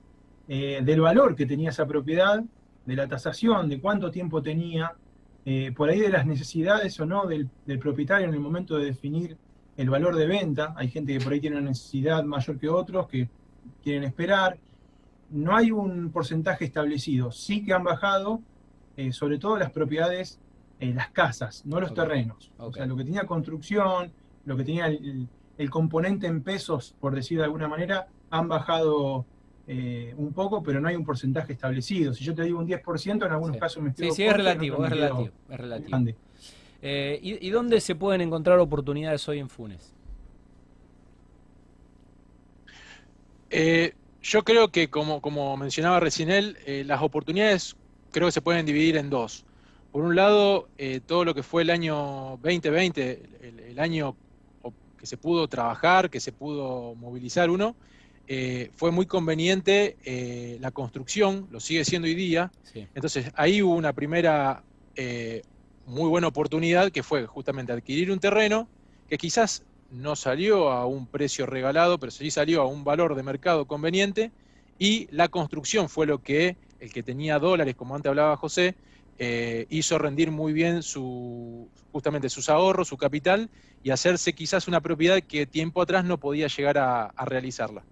eh, 0.52 0.80
del 0.82 1.00
valor 1.00 1.36
que 1.36 1.46
tenía 1.46 1.70
esa 1.70 1.86
propiedad, 1.86 2.42
de 2.84 2.96
la 2.96 3.06
tasación, 3.06 3.68
de 3.68 3.80
cuánto 3.80 4.10
tiempo 4.10 4.42
tenía, 4.42 4.96
eh, 5.44 5.70
por 5.76 5.88
ahí 5.88 6.00
de 6.00 6.08
las 6.08 6.26
necesidades 6.26 6.98
o 6.98 7.06
no 7.06 7.24
del, 7.24 7.48
propietario 7.78 8.26
en 8.26 8.34
el 8.34 8.40
momento 8.40 8.76
de 8.76 8.86
definir 8.86 9.36
el 9.76 9.88
valor 9.88 10.16
de 10.16 10.26
venta. 10.26 10.74
Hay 10.76 10.88
gente 10.88 11.16
que 11.16 11.22
por 11.22 11.32
ahí 11.32 11.40
tiene 11.40 11.56
una 11.58 11.68
necesidad 11.68 12.24
mayor 12.24 12.58
que 12.58 12.68
otros, 12.68 13.06
que 13.06 13.28
quieren 13.84 14.02
esperar. 14.02 14.58
No 15.30 15.54
hay 15.54 15.70
un 15.70 16.10
porcentaje 16.10 16.64
establecido. 16.64 17.30
Sí 17.30 17.64
que 17.64 17.72
han 17.72 17.84
bajado, 17.84 18.40
eh, 18.96 19.12
sobre 19.12 19.38
todo 19.38 19.56
las 19.56 19.70
propiedades, 19.70 20.40
las 20.80 21.10
casas, 21.10 21.64
no 21.64 21.80
los 21.80 21.94
terrenos. 21.94 22.50
O 22.58 22.72
sea, 22.72 22.86
lo 22.86 22.96
que 22.96 23.04
tenía 23.04 23.24
construcción, 23.24 24.10
lo 24.46 24.56
que 24.56 24.64
tenía 24.64 24.88
el, 24.88 25.28
el 25.58 25.70
componente 25.70 26.26
en 26.26 26.42
pesos, 26.42 26.96
por 26.98 27.14
decir 27.14 27.38
de 27.38 27.44
alguna 27.44 27.68
manera, 27.68 28.08
han 28.30 28.48
bajado 28.48 29.26
eh, 29.72 30.12
un 30.16 30.32
poco, 30.32 30.64
pero 30.64 30.80
no 30.80 30.88
hay 30.88 30.96
un 30.96 31.04
porcentaje 31.04 31.52
establecido. 31.52 32.12
Si 32.12 32.24
yo 32.24 32.34
te 32.34 32.42
digo 32.42 32.58
un 32.58 32.66
10%, 32.66 33.24
en 33.24 33.32
algunos 33.32 33.56
casos 33.56 33.80
me 33.80 33.90
estoy 33.90 34.08
Sí, 34.08 34.16
sí, 34.16 34.22
es 34.24 34.32
relativo, 34.32 34.84
es 34.84 34.90
relativo, 34.90 35.30
es 35.48 35.60
relativo. 35.60 35.98
Eh, 36.82 37.20
¿y, 37.22 37.50
dónde 37.50 37.80
se 37.80 37.94
pueden 37.94 38.20
encontrar 38.20 38.58
oportunidades 38.58 39.28
hoy 39.28 39.38
en 39.38 39.48
Funes? 39.48 39.94
Eh, 43.50 43.94
yo 44.20 44.42
creo 44.42 44.72
que, 44.72 44.90
como, 44.90 45.20
como 45.22 45.56
mencionaba 45.56 46.00
recién 46.00 46.30
él, 46.30 46.56
eh, 46.66 46.82
las 46.84 47.00
oportunidades 47.00 47.76
creo 48.10 48.26
que 48.26 48.32
se 48.32 48.42
pueden 48.42 48.66
dividir 48.66 48.96
en 48.96 49.08
dos. 49.08 49.44
Por 49.92 50.02
un 50.02 50.16
lado, 50.16 50.68
eh, 50.78 50.98
todo 50.98 51.24
lo 51.24 51.32
que 51.32 51.44
fue 51.44 51.62
el 51.62 51.70
año 51.70 52.40
2020, 52.42 53.22
el, 53.68 53.78
año 53.78 54.16
que 54.98 55.06
se 55.06 55.16
pudo 55.16 55.46
trabajar, 55.46 56.10
que 56.10 56.18
se 56.18 56.32
pudo 56.32 56.96
movilizar 56.96 57.50
uno, 57.50 57.76
fue 58.76 58.92
muy 58.92 59.06
conveniente 59.06 59.96
la 60.60 60.70
construcción, 60.70 61.48
lo 61.50 61.58
sigue 61.58 61.84
siendo 61.84 62.06
hoy 62.06 62.14
día. 62.14 62.52
Entonces, 62.94 63.30
ahí 63.34 63.62
hubo 63.62 63.74
una 63.74 63.92
primera 63.92 64.62
muy 65.86 66.08
buena 66.08 66.28
oportunidad 66.28 66.92
que 66.92 67.02
fue 67.02 67.26
justamente 67.26 67.72
adquirir 67.72 68.12
un 68.12 68.20
terreno 68.20 68.68
que 69.08 69.18
quizás 69.18 69.64
no 69.90 70.14
salió 70.14 70.70
a 70.70 70.86
un 70.86 71.06
precio 71.06 71.46
regalado, 71.46 71.98
pero 71.98 72.12
sí 72.12 72.30
salió 72.30 72.62
a 72.62 72.66
un 72.66 72.84
valor 72.84 73.14
de 73.14 73.22
mercado 73.22 73.66
conveniente 73.66 74.30
y 74.78 75.08
la 75.10 75.28
construcción 75.28 75.88
fue 75.88 76.06
lo 76.06 76.22
que 76.22 76.56
el 76.78 76.92
que 76.92 77.02
tenía 77.02 77.38
dólares, 77.38 77.74
como 77.76 77.94
antes 77.94 78.08
hablaba 78.08 78.36
José, 78.36 78.74
eh, 79.18 79.66
hizo 79.68 79.98
rendir 79.98 80.30
muy 80.30 80.54
bien 80.54 80.82
su, 80.82 81.68
justamente 81.92 82.30
sus 82.30 82.48
ahorros, 82.48 82.88
su 82.88 82.96
capital 82.96 83.50
y 83.82 83.90
hacerse 83.90 84.32
quizás 84.32 84.66
una 84.66 84.80
propiedad 84.80 85.20
que 85.22 85.44
tiempo 85.44 85.82
atrás 85.82 86.04
no 86.04 86.18
podía 86.18 86.46
llegar 86.46 86.78
a, 86.78 87.12
realizarla. 87.26 87.82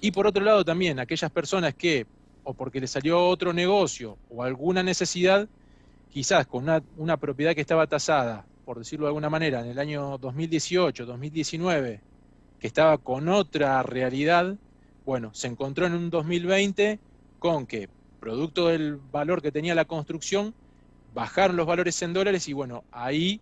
Y 0.00 0.10
por 0.10 0.26
otro 0.26 0.44
lado 0.44 0.64
también 0.64 0.98
aquellas 0.98 1.30
personas 1.30 1.74
que, 1.74 2.06
o 2.44 2.54
porque 2.54 2.80
les 2.80 2.90
salió 2.90 3.26
otro 3.26 3.52
negocio 3.52 4.18
o 4.30 4.42
alguna 4.42 4.82
necesidad, 4.82 5.48
quizás 6.10 6.46
con 6.46 6.64
una, 6.64 6.82
una 6.96 7.16
propiedad 7.16 7.54
que 7.54 7.60
estaba 7.60 7.86
tasada 7.86 8.46
por 8.66 8.78
decirlo 8.80 9.06
de 9.06 9.10
alguna 9.10 9.30
manera, 9.30 9.60
en 9.60 9.68
el 9.68 9.78
año 9.78 10.18
2018, 10.18 11.06
2019, 11.06 12.00
que 12.58 12.66
estaba 12.66 12.98
con 12.98 13.28
otra 13.28 13.80
realidad, 13.84 14.56
bueno, 15.06 15.32
se 15.34 15.46
encontró 15.46 15.86
en 15.86 15.94
un 15.94 16.10
2020 16.10 16.98
con 17.38 17.64
que, 17.68 17.88
producto 18.18 18.66
del 18.66 18.96
valor 18.96 19.40
que 19.40 19.52
tenía 19.52 19.76
la 19.76 19.84
construcción, 19.84 20.52
bajaron 21.14 21.56
los 21.56 21.64
valores 21.64 22.02
en 22.02 22.12
dólares 22.12 22.48
y 22.48 22.54
bueno, 22.54 22.82
ahí, 22.90 23.40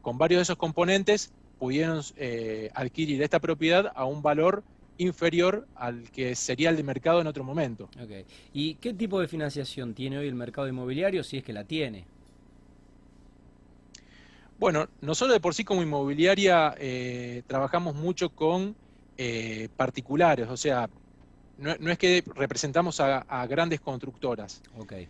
con 0.00 0.16
varios 0.16 0.38
de 0.38 0.42
esos 0.44 0.56
componentes, 0.56 1.30
pudieron 1.58 2.00
eh, 2.16 2.70
adquirir 2.74 3.22
esta 3.22 3.40
propiedad 3.40 3.92
a 3.94 4.06
un 4.06 4.22
valor 4.22 4.64
inferior 4.98 5.66
al 5.74 6.10
que 6.10 6.34
sería 6.34 6.70
el 6.70 6.76
de 6.76 6.82
mercado 6.82 7.20
en 7.20 7.26
otro 7.26 7.44
momento. 7.44 7.88
¿Y 8.52 8.74
qué 8.74 8.92
tipo 8.92 9.20
de 9.20 9.28
financiación 9.28 9.94
tiene 9.94 10.18
hoy 10.18 10.28
el 10.28 10.34
mercado 10.34 10.68
inmobiliario 10.68 11.24
si 11.24 11.38
es 11.38 11.44
que 11.44 11.52
la 11.52 11.64
tiene? 11.64 12.04
Bueno, 14.58 14.88
nosotros 15.00 15.34
de 15.34 15.40
por 15.40 15.54
sí 15.54 15.64
como 15.64 15.82
inmobiliaria 15.82 16.74
eh, 16.78 17.42
trabajamos 17.46 17.94
mucho 17.94 18.30
con 18.30 18.74
eh, 19.16 19.68
particulares, 19.76 20.48
o 20.48 20.56
sea, 20.56 20.90
no, 21.58 21.72
es 21.72 21.98
que 21.98 22.24
representamos 22.34 23.00
a, 23.00 23.46
grandes 23.46 23.80
constructoras. 23.80 24.62
Okay. 24.78 25.08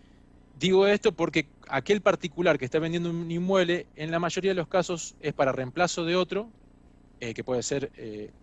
Digo 0.59 0.87
esto 0.87 1.13
porque 1.13 1.47
aquel 1.69 2.01
particular 2.01 2.59
que 2.59 2.65
está 2.65 2.79
vendiendo 2.79 3.11
un 3.11 3.31
inmueble, 3.31 3.87
en 3.97 4.11
la 4.11 4.19
mayoría 4.19 4.51
de 4.51 4.57
los 4.57 4.69
casos 4.69 5.15
es 5.21 5.33
para 5.33 5.53
reemplazo 5.53 6.05
de 6.05 6.17
otro, 6.17 6.49
eh, 7.21 7.35
que 7.35 7.45
puede 7.45 7.63
ser 7.63 7.91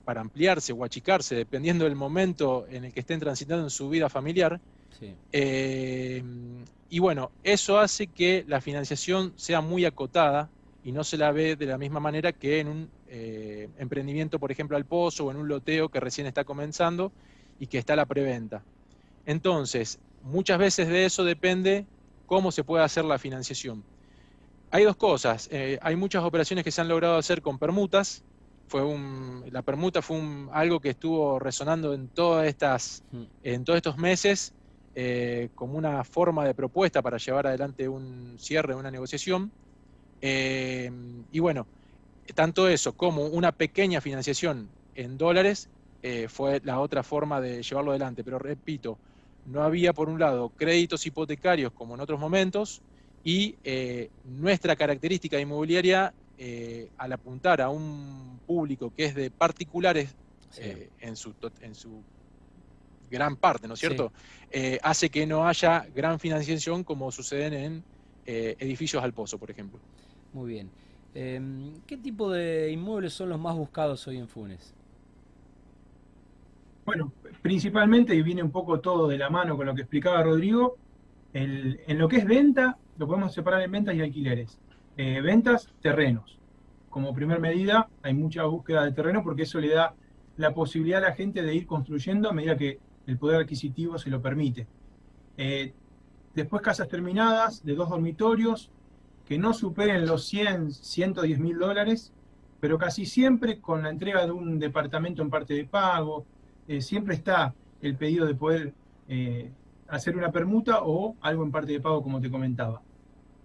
para 0.03 0.21
ampliarse 0.21 0.73
o 0.73 0.83
achicarse, 0.83 1.35
dependiendo 1.35 1.85
del 1.85 1.95
momento 1.95 2.65
en 2.69 2.85
el 2.85 2.93
que 2.93 3.01
estén 3.01 3.19
transitando 3.19 3.63
en 3.63 3.69
su 3.69 3.89
vida 3.89 4.09
familiar. 4.09 4.59
y 6.89 6.99
bueno, 6.99 7.31
eso 7.43 7.79
hace 7.79 8.07
que 8.07 8.45
la 8.47 8.61
financiación 8.61 9.33
sea 9.35 9.61
muy 9.61 9.85
acotada 9.85 10.49
y 10.85 10.91
no 10.91 11.03
se 11.03 11.17
la 11.17 11.31
ve 11.31 11.55
de 11.55 11.65
la 11.65 11.79
misma 11.79 11.99
manera 11.99 12.31
que 12.31 12.59
en 12.59 12.67
un 12.67 12.89
eh, 13.07 13.69
emprendimiento, 13.79 14.37
por 14.37 14.51
ejemplo, 14.51 14.77
al 14.77 14.85
pozo 14.85 15.25
o 15.25 15.31
en 15.31 15.37
un 15.37 15.47
loteo 15.47 15.89
que 15.89 15.99
recién 15.99 16.27
está 16.27 16.43
comenzando 16.43 17.11
y 17.59 17.65
que 17.65 17.79
está 17.79 17.93
a 17.93 17.95
la 17.95 18.05
preventa. 18.05 18.61
Entonces, 19.25 19.97
muchas 20.21 20.59
veces 20.59 20.87
de 20.87 21.05
eso 21.05 21.23
depende 21.23 21.87
cómo 22.27 22.51
se 22.51 22.63
puede 22.63 22.83
hacer 22.83 23.03
la 23.03 23.17
financiación. 23.17 23.83
Hay 24.69 24.83
dos 24.83 24.95
cosas. 24.95 25.49
Eh, 25.51 25.79
hay 25.81 25.95
muchas 25.95 26.23
operaciones 26.23 26.63
que 26.63 26.71
se 26.71 26.81
han 26.81 26.87
logrado 26.87 27.17
hacer 27.17 27.41
con 27.41 27.57
permutas. 27.57 28.23
Fue 28.67 28.83
un, 28.83 29.43
la 29.51 29.61
permuta 29.61 30.01
fue 30.01 30.19
algo 30.51 30.79
que 30.79 30.89
estuvo 30.89 31.39
resonando 31.39 31.93
en, 31.93 32.07
todas 32.07 32.47
estas, 32.47 33.03
mm. 33.11 33.23
en 33.43 33.63
todos 33.63 33.77
estos 33.77 33.97
meses 33.97 34.53
eh, 34.97 35.49
como 35.55 35.77
una 35.77 36.05
forma 36.05 36.45
de 36.45 36.53
propuesta 36.53 37.01
para 37.01 37.17
llevar 37.17 37.47
adelante 37.47 37.87
un 37.89 38.37
cierre, 38.39 38.73
una 38.73 38.89
negociación. 38.89 39.51
Eh, 40.21 40.89
y 41.33 41.39
bueno, 41.39 41.67
tanto 42.33 42.69
eso 42.69 42.93
como 42.93 43.25
una 43.25 43.51
pequeña 43.51 43.99
financiación 43.99 44.69
en 44.95 45.17
dólares 45.17 45.69
eh, 46.01 46.27
fue 46.29 46.61
la 46.63 46.79
otra 46.79 47.03
forma 47.03 47.41
de 47.41 47.61
llevarlo 47.61 47.91
adelante. 47.91 48.23
Pero 48.23 48.39
repito, 48.39 48.97
no 49.45 49.63
había 49.63 49.91
por 49.91 50.07
un 50.07 50.17
lado 50.17 50.49
créditos 50.49 51.05
hipotecarios 51.05 51.73
como 51.73 51.95
en 51.95 51.99
otros 51.99 52.19
momentos 52.19 52.81
y 53.21 53.55
nuestra 54.23 54.75
característica 54.75 55.39
inmobiliaria 55.39 56.13
al 56.97 57.13
apuntar 57.13 57.61
a 57.61 57.69
un 57.69 58.39
público 58.45 58.93
que 58.93 59.05
es 59.05 59.15
de 59.15 59.31
particulares 59.31 60.15
en, 60.57 61.15
su, 61.15 61.33
en 61.61 61.75
su 61.75 62.01
gran 63.09 63.35
parte, 63.37 63.67
¿no 63.67 63.75
es 63.75 63.79
cierto? 63.79 64.11
hace 64.83 65.09
que 65.09 65.25
no 65.25 65.47
haya 65.47 65.85
gran 65.93 66.19
financiación 66.19 66.83
como 66.83 67.11
suceden 67.11 67.53
en 67.53 67.83
edificios 68.25 69.03
al 69.03 69.13
pozo, 69.13 69.37
por 69.37 69.51
ejemplo. 69.51 69.79
Muy 70.33 70.49
bien. 70.49 70.69
Em, 71.15 71.79
¿Qué 71.87 71.95
tipo 71.95 72.29
de 72.29 72.69
inmuebles 72.73 73.13
son 73.13 73.29
los 73.29 73.39
más 73.39 73.55
buscados 73.55 74.05
hoy 74.05 74.17
en 74.17 74.27
Funes? 74.27 74.73
Bueno, 76.85 77.13
principalmente, 77.41 78.13
y 78.13 78.21
viene 78.21 78.43
un 78.43 78.51
poco 78.51 78.81
todo 78.81 79.07
de 79.07 79.17
la 79.17 79.29
mano 79.29 79.55
con 79.55 79.65
lo 79.65 79.73
que 79.73 79.81
explicaba 79.83 80.21
Rodrigo, 80.21 80.77
en 81.33 81.97
lo 81.97 82.07
que 82.09 82.17
es 82.17 82.25
venta, 82.25 82.77
lo 82.97 83.07
podemos 83.07 83.33
separar 83.33 83.61
en 83.61 83.71
ventas 83.71 83.95
y 83.95 84.01
alquileres. 84.01 84.59
Eh, 84.97 85.19
ventas, 85.19 85.69
terrenos. 85.81 86.39
Como 86.89 87.13
primer 87.13 87.41
medida, 87.41 87.89
hay 88.01 88.13
mucha 88.13 88.43
búsqueda 88.43 88.85
de 88.85 88.93
terreno 88.93 89.23
porque 89.23 89.43
eso 89.43 89.59
le 89.59 89.73
da 89.73 89.93
la 90.37 90.53
posibilidad 90.53 91.03
a 91.03 91.09
la 91.09 91.15
gente 91.15 91.41
de 91.41 91.53
ir 91.53 91.65
construyendo 91.65 92.29
a 92.29 92.33
medida 92.33 92.55
que 92.55 92.79
el 93.05 93.17
poder 93.17 93.41
adquisitivo 93.41 93.97
se 93.97 94.09
lo 94.09 94.21
permite. 94.21 94.67
Eh, 95.37 95.73
después 96.33 96.61
casas 96.61 96.87
terminadas 96.87 97.65
de 97.65 97.75
dos 97.75 97.89
dormitorios, 97.89 98.71
que 99.25 99.37
no 99.37 99.53
superen 99.53 100.05
los 100.05 100.25
100, 100.27 100.71
110 100.71 101.39
mil 101.39 101.57
dólares, 101.57 102.13
pero 102.61 102.77
casi 102.77 103.05
siempre 103.05 103.59
con 103.59 103.83
la 103.83 103.89
entrega 103.89 104.25
de 104.25 104.31
un 104.31 104.59
departamento 104.59 105.21
en 105.21 105.29
parte 105.29 105.55
de 105.55 105.65
pago, 105.65 106.25
eh, 106.69 106.79
siempre 106.79 107.15
está 107.15 107.53
el 107.81 107.97
pedido 107.97 108.25
de 108.25 108.35
poder 108.35 108.73
hacer 109.87 110.17
una 110.17 110.31
permuta 110.31 110.79
o 110.81 111.15
algo 111.21 111.43
en 111.43 111.51
parte 111.51 111.73
de 111.73 111.81
pago, 111.81 112.01
como 112.01 112.19
te 112.21 112.31
comentaba. 112.31 112.81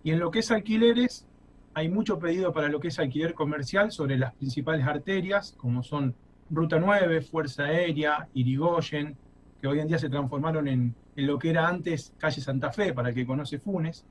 Y 0.02 0.12
en 0.12 0.20
lo 0.20 0.30
que 0.30 0.38
es 0.38 0.50
alquileres, 0.50 1.26
hay 1.74 1.88
mucho 1.88 2.18
pedido 2.18 2.52
para 2.52 2.68
lo 2.68 2.80
que 2.80 2.88
es 2.88 2.98
alquiler 2.98 3.34
comercial 3.34 3.92
sobre 3.92 4.18
las 4.18 4.34
principales 4.34 4.86
arterias, 4.86 5.54
como 5.56 5.82
son 5.82 6.14
Ruta 6.50 6.78
9, 6.80 7.20
Fuerza 7.22 7.64
Aérea, 7.64 8.28
Irigoyen, 8.34 9.16
que 9.60 9.68
hoy 9.68 9.78
en 9.78 9.88
día 9.88 9.98
se 9.98 10.08
transformaron 10.08 10.66
en, 10.66 10.94
en 11.16 11.26
lo 11.26 11.38
que 11.38 11.50
era 11.50 11.68
antes 11.68 12.14
Calle 12.18 12.40
Santa 12.40 12.72
Fe, 12.72 12.92
para 12.92 13.10
el 13.10 13.14
que 13.14 13.26
conoce 13.26 13.58
Funes. 13.58 14.04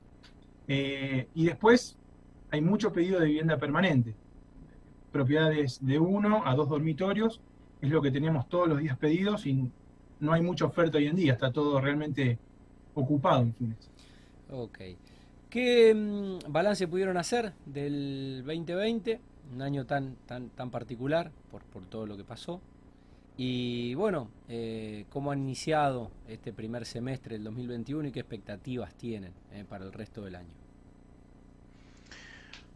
Eh, 0.68 1.28
y 1.34 1.46
después 1.46 1.98
hay 2.52 2.62
mucho 2.62 2.94
pedido 2.94 3.20
de 3.20 3.26
vivienda 3.26 3.58
permanente. 3.58 4.16
Propiedades 5.12 5.84
de 5.86 6.00
uno 6.00 6.44
a 6.46 6.56
dos 6.56 6.70
dormitorios, 6.70 7.42
es 7.82 7.90
lo 7.90 8.02
que 8.02 8.12
tenemos 8.12 8.48
todos 8.48 8.68
los 8.68 8.80
días 8.80 8.98
pedidos 8.98 9.46
y 9.46 9.70
no 10.20 10.34
hay 10.34 10.42
mucha 10.42 10.66
oferta 10.66 10.98
hoy 10.98 11.08
en 11.08 11.16
día, 11.16 11.34
está 11.34 11.52
todo 11.52 11.80
realmente 11.82 12.38
ocupado 12.94 13.42
en 13.42 13.54
fines. 13.54 13.90
Ok. 14.52 14.80
¿Qué 15.50 15.94
mm, 15.96 16.52
balance 16.52 16.88
pudieron 16.88 17.18
hacer 17.18 17.54
del 17.66 18.44
2020? 18.46 19.20
Un 19.54 19.62
año 19.64 19.86
tan, 19.86 20.16
tan, 20.28 20.50
tan 20.50 20.70
particular 20.70 21.32
por, 21.50 21.64
por 21.64 21.84
todo 21.86 22.06
lo 22.06 22.16
que 22.16 22.24
pasó. 22.24 22.62
Y 23.36 23.96
bueno, 23.96 24.30
eh, 24.48 25.06
¿cómo 25.10 25.32
han 25.32 25.40
iniciado 25.40 26.12
este 26.28 26.54
primer 26.54 26.86
semestre 26.86 27.36
del 27.36 27.46
2021 27.46 28.10
y 28.10 28.12
qué 28.12 28.20
expectativas 28.20 28.94
tienen 28.94 29.34
eh, 29.54 29.64
para 29.68 29.86
el 29.86 29.94
resto 29.94 30.22
del 30.22 30.36
año? 30.36 30.50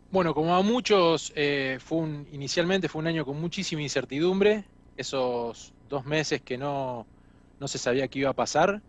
Bueno, 0.10 0.34
como 0.34 0.56
a 0.56 0.62
muchos, 0.62 1.34
eh, 1.36 1.78
fue 1.80 2.08
inicialmente 2.32 2.88
fue 2.88 3.02
un 3.02 3.08
año 3.08 3.26
con 3.26 3.42
muchísima 3.42 3.82
incertidumbre, 3.82 4.64
esos 4.96 5.74
dos 5.90 6.06
meses 6.06 6.42
que 6.42 6.58
no, 6.58 7.06
no 7.60 7.68
se 7.68 7.78
sabía 7.78 8.08
qué 8.08 8.20
iba 8.20 8.30
a 8.30 8.34
pasar, 8.34 8.82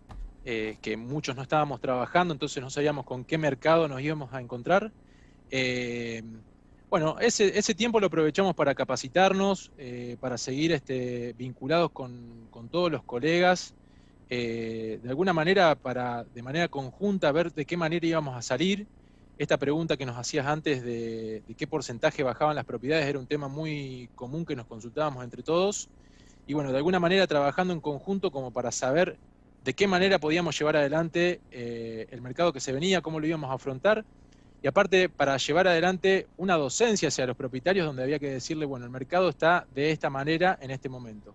que 0.44 0.96
muchos 0.98 1.34
no 1.34 1.42
estábamos 1.42 1.80
trabajando, 1.80 2.34
entonces 2.34 2.62
no 2.62 2.68
sabíamos 2.68 3.06
con 3.06 3.24
qué 3.24 3.38
mercado 3.38 3.88
nos 3.88 4.00
íbamos 4.00 4.32
a 4.34 4.40
encontrar. 4.40 4.92
Bueno, 6.94 7.16
ese, 7.18 7.58
ese 7.58 7.74
tiempo 7.74 7.98
lo 7.98 8.06
aprovechamos 8.06 8.54
para 8.54 8.72
capacitarnos, 8.72 9.72
eh, 9.78 10.16
para 10.20 10.38
seguir 10.38 10.70
este, 10.70 11.32
vinculados 11.32 11.90
con, 11.90 12.48
todos 12.70 12.88
los 12.88 13.02
colegas, 13.02 13.74
eh, 14.30 15.00
de 15.02 15.08
alguna 15.08 15.32
manera, 15.32 15.74
para 15.74 16.22
de 16.22 16.40
manera 16.40 16.68
conjunta 16.68 17.32
ver 17.32 17.52
de 17.52 17.64
qué 17.64 17.76
manera 17.76 18.06
íbamos 18.06 18.36
a 18.36 18.42
salir. 18.42 18.86
Esta 19.38 19.56
pregunta 19.56 19.96
que 19.96 20.06
nos 20.06 20.16
hacías 20.16 20.46
antes 20.46 20.84
de, 20.84 21.42
qué 21.58 21.66
porcentaje 21.66 22.22
bajaban 22.22 22.54
las 22.54 22.64
propiedades 22.64 23.06
era 23.06 23.18
un 23.18 23.26
tema 23.26 23.48
muy 23.48 24.08
común 24.14 24.46
que 24.46 24.54
nos 24.54 24.66
consultábamos 24.66 25.24
entre 25.24 25.42
todos. 25.42 25.88
y 26.46 26.54
bueno, 26.54 26.70
de 26.70 26.76
alguna 26.76 27.00
manera 27.00 27.26
trabajando 27.26 27.72
en 27.72 27.80
conjunto 27.80 28.30
como 28.30 28.52
para 28.52 28.70
saber 28.70 29.18
de 29.64 29.72
qué 29.72 29.86
manera 29.86 30.18
podíamos 30.18 30.58
llevar 30.58 30.76
adelante 30.76 31.40
eh, 31.50 32.06
el 32.10 32.20
mercado 32.20 32.52
que 32.52 32.60
se 32.60 32.72
venía, 32.72 33.00
cómo 33.00 33.18
lo 33.18 33.26
íbamos 33.26 33.50
a 33.50 33.54
afrontar, 33.54 34.04
y 34.62 34.66
aparte 34.66 35.08
para 35.08 35.36
llevar 35.38 35.66
adelante 35.68 36.26
una 36.36 36.56
docencia 36.56 37.08
hacia 37.08 37.26
los 37.26 37.36
propietarios 37.36 37.86
donde 37.86 38.02
había 38.02 38.18
que 38.18 38.30
decirle, 38.30 38.66
bueno, 38.66 38.84
el 38.84 38.90
mercado 38.90 39.28
está 39.30 39.66
de 39.74 39.90
esta 39.90 40.10
manera 40.10 40.58
en 40.60 40.70
este 40.70 40.88
momento. 40.88 41.34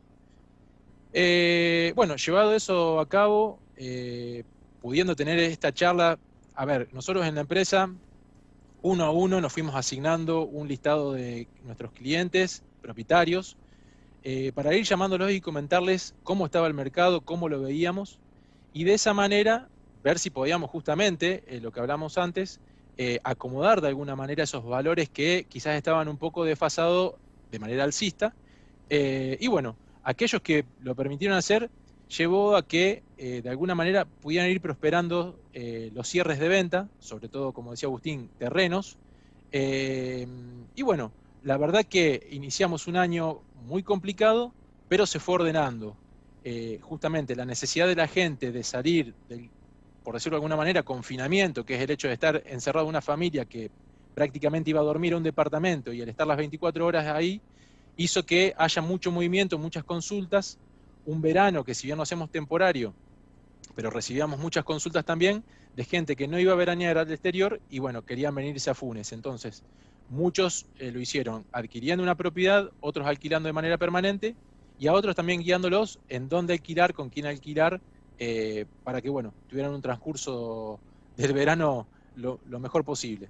Eh, 1.12 1.92
bueno, 1.96 2.16
llevado 2.16 2.56
eso 2.56 3.00
a 3.00 3.10
cabo, 3.10 3.60
eh, 3.78 4.44
pudiendo 4.82 5.16
tener 5.16 5.40
esta 5.40 5.74
charla, 5.74 6.20
a 6.54 6.66
ver, 6.66 6.88
nosotros 6.94 7.26
en 7.26 7.36
la 7.36 7.42
empresa, 7.42 7.92
uno 8.84 9.06
a 9.06 9.12
uno 9.12 9.42
nos 9.42 9.52
fuimos 9.52 9.76
asignando 9.76 10.44
un 10.44 10.68
listado 10.68 11.14
de 11.14 11.48
nuestros 11.64 11.92
clientes, 11.92 12.64
propietarios, 12.82 13.58
eh, 14.24 14.52
para 14.54 14.76
ir 14.76 14.84
llamándolos 14.84 15.32
y 15.32 15.40
comentarles 15.40 16.14
cómo 16.24 16.46
estaba 16.46 16.68
el 16.68 16.74
mercado, 16.74 17.22
cómo 17.22 17.48
lo 17.48 17.62
veíamos, 17.62 18.20
y 18.74 18.84
de 18.84 18.94
esa 18.94 19.14
manera 19.14 19.70
ver 20.04 20.20
si 20.20 20.30
podíamos 20.30 20.70
justamente, 20.70 21.44
eh, 21.48 21.60
lo 21.62 21.72
que 21.72 21.80
hablamos 21.80 22.18
antes, 22.18 22.60
eh, 22.98 23.20
acomodar 23.24 23.80
de 23.80 23.88
alguna 23.88 24.16
manera 24.16 24.44
esos 24.44 24.66
valores 24.66 25.10
que 25.10 25.46
quizás 25.48 25.76
estaban 25.76 26.10
un 26.10 26.18
poco 26.18 26.44
desfasados 26.44 27.14
de 27.52 27.60
manera 27.60 27.84
alcista. 27.84 28.34
y 28.90 29.48
bueno, 29.48 29.76
aquellos 30.04 30.42
que 30.42 30.66
lo 30.82 30.96
permitieron 30.96 31.38
hacer 31.38 31.70
llevó 32.10 32.56
a 32.58 32.64
que 32.64 33.04
de 33.18 33.48
alguna 33.50 33.76
manera 33.76 34.06
pudieran 34.06 34.50
ir 34.50 34.62
prosperando 34.62 35.36
los 35.94 36.08
cierres 36.08 36.40
de 36.40 36.48
venta, 36.48 36.90
sobre 37.00 37.30
todo, 37.30 37.54
como 37.54 37.72
decía 37.72 37.88
Agustín, 37.88 38.30
terrenos. 38.40 38.98
y 39.52 40.82
bueno, 40.82 41.12
la 41.44 41.58
verdad 41.58 41.86
que 41.86 42.28
iniciamos 42.32 42.88
un 42.88 42.98
año 42.98 43.42
muy 43.66 43.84
complicado, 43.84 44.54
pero 44.88 45.06
se 45.06 45.20
fue 45.20 45.36
ordenando. 45.36 45.96
Eh, 46.44 46.80
justamente 46.82 47.36
la 47.36 47.46
necesidad 47.46 47.88
de 47.88 47.96
la 47.96 48.08
gente 48.08 48.52
de 48.52 48.64
salir 48.64 49.14
del, 49.28 49.50
por 50.04 50.14
decirlo 50.16 50.36
de 50.36 50.40
alguna 50.40 50.56
manera, 50.56 50.84
confinamiento, 50.84 51.66
que 51.66 51.76
es 51.76 51.82
el 51.82 51.92
hecho 51.92 52.08
de 52.08 52.14
estar 52.14 52.42
encerrado 52.46 52.86
en 52.86 52.90
una 52.90 53.02
familia 53.02 53.46
que 53.46 53.70
prácticamente 54.16 54.70
iba 54.70 54.80
a 54.80 54.84
dormir 54.84 55.14
en 55.14 55.18
un 55.18 55.24
departamento 55.24 55.94
y 55.94 56.02
el 56.02 56.10
estar 56.10 56.26
las 56.28 56.38
24 56.38 56.86
horas 56.86 57.06
ahí, 57.08 57.42
hizo 57.98 58.26
que 58.26 58.54
haya 58.58 58.82
mucho 58.82 59.12
movimiento, 59.12 59.58
muchas 59.58 59.84
consultas, 59.84 60.58
un 61.06 61.22
verano 61.22 61.64
que 61.64 61.76
si 61.76 61.88
bien 61.88 61.98
no 61.98 62.04
hacemos 62.04 62.30
temporario, 62.30 62.94
pero 63.76 63.90
recibíamos 63.90 64.40
muchas 64.40 64.64
consultas 64.64 65.06
también 65.06 65.44
de 65.76 65.86
gente 65.86 66.16
que 66.16 66.28
no 66.28 66.40
iba 66.40 66.54
a 66.54 66.56
veranear 66.56 66.98
al 66.98 67.12
exterior 67.12 67.62
y 67.70 67.80
bueno, 67.80 68.04
querían 68.04 68.36
venirse 68.36 68.70
a 68.70 68.74
Funes. 68.74 69.12
Entonces, 69.12 69.64
Muchos 70.10 70.66
eh, 70.80 70.92
lo 70.92 71.00
hicieron 71.00 71.46
adquiriendo 71.52 72.02
una 72.02 72.16
propiedad, 72.16 72.72
otros 72.82 73.06
alquilando 73.06 73.48
de 73.48 73.54
manera 73.54 73.78
permanente 73.78 74.36
y 74.80 74.88
a 74.88 74.94
otros 74.94 75.16
también 75.16 75.42
guiándolos 75.42 76.00
en 76.10 76.28
dónde 76.28 76.54
alquilar, 76.54 76.96
con 76.96 77.10
quién 77.10 77.28
alquilar, 77.28 77.80
eh, 78.18 78.66
para 78.84 79.02
que 79.02 79.10
bueno, 79.10 79.34
tuvieran 79.48 79.72
un 79.72 79.82
transcurso 79.84 80.80
del 81.16 81.34
verano 81.34 81.86
lo, 82.16 82.40
mejor 82.60 82.84
posible. 82.84 83.30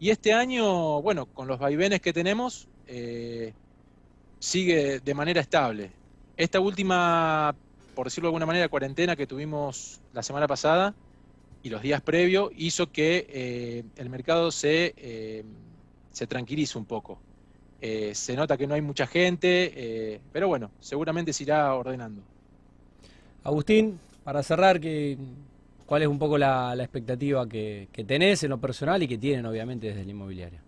Y 0.00 0.10
este 0.10 0.32
año, 0.32 1.00
bueno, 1.00 1.26
con 1.26 1.46
los 1.46 1.60
vaivenes 1.60 2.00
que 2.00 2.12
tenemos, 2.12 2.66
eh, 2.88 3.52
sigue 4.40 4.98
de 4.98 5.14
manera 5.14 5.40
estable. 5.40 5.92
Esta 6.36 6.58
última, 6.58 7.54
por 7.94 8.08
decirlo 8.08 8.26
de 8.26 8.30
alguna 8.30 8.46
manera, 8.46 8.68
cuarentena 8.68 9.14
que 9.14 9.28
tuvimos 9.28 10.00
la 10.12 10.22
semana 10.24 10.48
pasada 10.48 10.92
y 11.62 11.70
los 11.70 11.82
días 11.82 12.02
previos, 12.02 12.50
hizo 12.56 12.90
que 12.90 13.84
el 13.96 14.10
mercado 14.10 14.50
se 14.50 15.44
se 16.16 16.26
tranquiliza 16.26 16.78
un 16.78 16.86
poco. 16.86 17.18
Eh, 17.78 18.14
se 18.14 18.34
nota 18.34 18.56
que 18.56 18.66
no 18.66 18.72
hay 18.72 18.80
mucha 18.80 19.06
gente, 19.06 19.70
eh, 19.76 20.20
pero 20.32 20.48
bueno, 20.48 20.70
seguramente 20.80 21.30
se 21.34 21.42
irá 21.42 21.74
ordenando. 21.74 22.22
Agustín, 23.44 24.00
para 24.24 24.42
cerrar, 24.42 24.80
¿cuál 25.84 26.00
es 26.00 26.08
un 26.08 26.18
poco 26.18 26.38
la, 26.38 26.74
expectativa 26.78 27.46
que, 27.46 27.88
tenés 28.06 28.42
en 28.44 28.48
lo 28.48 28.58
personal 28.58 29.02
y 29.02 29.08
que 29.08 29.18
tienen 29.18 29.44
obviamente 29.44 29.88
desde 29.88 30.00
el 30.00 30.08
inmobiliario? 30.08 30.58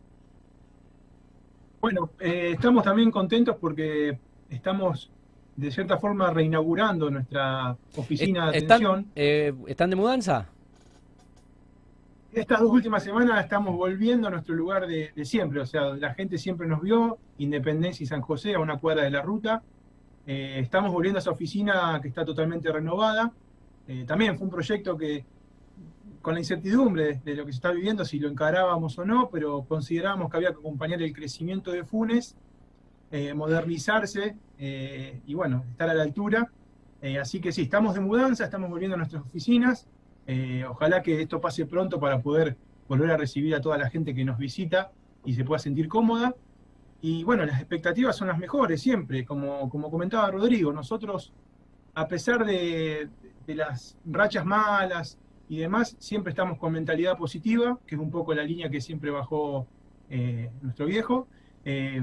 Bueno, 1.81 2.11
eh, 2.21 2.51
estamos 2.53 2.85
también 2.85 3.11
contentos 3.11 3.57
porque 3.59 4.19
estamos 4.51 5.11
de 5.57 5.71
cierta 5.71 5.97
forma 5.97 6.31
reinaugurando 6.31 7.11
nuestra 7.11 7.75
oficina 7.97 8.51
de 8.51 8.59
atención. 8.59 9.07
¿Están 9.15 9.89
de 9.89 9.97
mudanza? 9.97 10.47
Estas 12.33 12.61
dos 12.61 12.71
últimas 12.71 13.03
semanas 13.03 13.43
estamos 13.43 13.75
volviendo 13.75 14.29
a 14.29 14.31
nuestro 14.31 14.55
lugar 14.55 14.87
de, 14.87 15.13
siempre, 15.25 15.61
o 15.61 15.67
sea, 15.67 15.95
la 15.95 16.13
gente 16.15 16.37
siempre 16.37 16.67
nos 16.67 16.83
vio, 16.83 17.19
Independencia 17.39 18.05
y 18.05 18.07
San 18.07 18.21
José, 18.21 18.55
a 18.55 18.59
una 18.59 18.79
cuadra 18.79 19.05
de 19.05 19.11
la 19.11 19.23
ruta. 19.23 19.63
Eh, 20.27 20.59
estamos 20.59 20.93
volviendo 20.93 21.19
a 21.19 21.21
esa 21.21 21.31
oficina 21.31 21.99
que 22.03 22.09
está 22.09 22.25
totalmente 22.25 22.71
renovada. 22.71 23.33
Eh, 23.87 24.05
también 24.07 24.37
fue 24.37 24.45
un 24.45 24.51
proyecto 24.51 24.97
que, 24.97 25.25
con 26.21 26.35
la 26.35 26.41
incertidumbre 26.41 27.21
de, 27.25 27.35
lo 27.35 27.47
que 27.47 27.53
se 27.53 27.57
está 27.57 27.71
viviendo, 27.71 28.05
si 28.05 28.19
lo 28.19 28.29
encarábamos 28.29 28.99
o 28.99 29.05
no, 29.07 29.31
pero 29.31 29.63
considerábamos 29.63 30.31
que 30.31 30.37
había 30.37 30.51
que 30.51 30.59
acompañar 30.59 31.01
el 31.01 31.15
crecimiento 31.15 31.71
de 31.71 31.85
Funes, 31.85 32.37
eh, 33.11 33.33
modernizarse 33.33 34.37
y 34.59 35.35
bueno, 35.35 35.65
estar 35.71 35.89
a 35.89 35.95
la 35.95 36.03
altura. 36.03 36.51
así 37.21 37.41
que 37.41 37.53
sí, 37.53 37.63
estamos 37.63 37.95
de 37.95 38.01
mudanza, 38.01 38.45
estamos 38.45 38.69
volviendo 38.69 38.97
a 38.97 38.99
nuestras 38.99 39.23
oficinas. 39.23 39.87
Eh, 40.31 40.63
ojalá 40.69 41.03
que 41.03 41.23
esto 41.23 41.41
pase 41.41 41.65
pronto 41.65 41.99
para 41.99 42.21
poder 42.21 42.55
volver 42.87 43.11
a 43.11 43.17
recibir 43.17 43.55
a 43.55 43.63
toda 43.63 43.79
la 43.79 43.89
gente 43.89 44.15
que 44.15 44.27
nos 44.27 44.37
visita 44.37 44.93
y 45.25 45.33
se 45.33 45.43
pueda 45.43 45.59
sentir 45.59 45.89
cómoda. 45.89 46.35
Y 47.01 47.25
bueno, 47.25 47.47
las 47.47 47.59
expectativas 47.59 48.15
son 48.15 48.29
las 48.29 48.39
mejores 48.39 48.83
siempre, 48.83 49.25
como, 49.25 49.71
como 49.71 49.91
comentaba 49.91 50.31
Rodrigo, 50.31 50.71
nosotros, 50.71 51.33
a 51.95 52.07
pesar 52.07 52.45
de, 52.45 53.09
las 53.47 53.97
rachas 54.05 54.45
malas 54.45 55.19
y 55.49 55.59
demás, 55.61 55.97
siempre 55.99 56.31
estamos 56.31 56.59
con 56.59 56.75
mentalidad 56.75 57.17
positiva, 57.17 57.79
que 57.87 57.95
es 57.95 58.01
un 58.01 58.11
poco 58.11 58.35
la 58.35 58.43
línea 58.43 58.69
que 58.69 58.83
siempre 58.83 59.11
bajó 59.11 59.67
eh, 60.11 60.51
nuestro 60.61 60.85
viejo, 60.85 61.27
eh, 61.65 62.03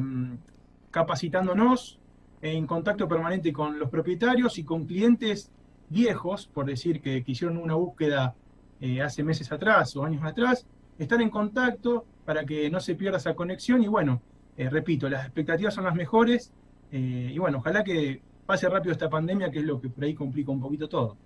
capacitándonos 0.89 1.99
en 2.41 2.65
contacto 2.65 3.07
permanente 3.07 3.53
con 3.53 3.77
los 3.77 3.89
propietarios 3.91 4.57
y 4.57 4.63
con 4.63 4.85
clientes 4.85 5.51
viejos, 5.89 6.47
por 6.47 6.65
decir 6.65 7.01
que, 7.01 7.23
hicieron 7.25 7.57
una 7.57 7.75
búsqueda 7.75 8.35
eh, 8.81 9.01
hace 9.01 9.23
meses 9.23 9.51
atrás 9.51 9.95
o 9.95 10.03
años 10.03 10.23
atrás, 10.23 10.65
están 10.97 11.21
en 11.21 11.29
contacto 11.29 12.05
para 12.25 12.45
que 12.45 12.69
no 12.69 12.79
se 12.79 12.95
pierda 12.95 13.17
esa 13.17 13.35
conexión 13.35 13.83
y 13.83 13.87
bueno, 13.87 14.21
eh, 14.57 14.69
repito, 14.69 15.09
las 15.09 15.25
expectativas 15.25 15.73
son 15.73 15.83
las 15.83 15.95
mejores 15.95 16.51
eh, 16.91 17.31
y 17.33 17.37
bueno, 17.37 17.59
ojalá 17.59 17.83
que 17.83 18.21
pase 18.45 18.69
rápido 18.69 18.93
esta 18.93 19.09
pandemia 19.09 19.51
que 19.51 19.59
es 19.59 19.65
lo 19.65 19.79
que 19.81 19.89
por 19.89 20.03
ahí 20.03 20.13
complica 20.13 20.51
un 20.51 20.61
poquito 20.61 20.87
todo. 20.87 21.17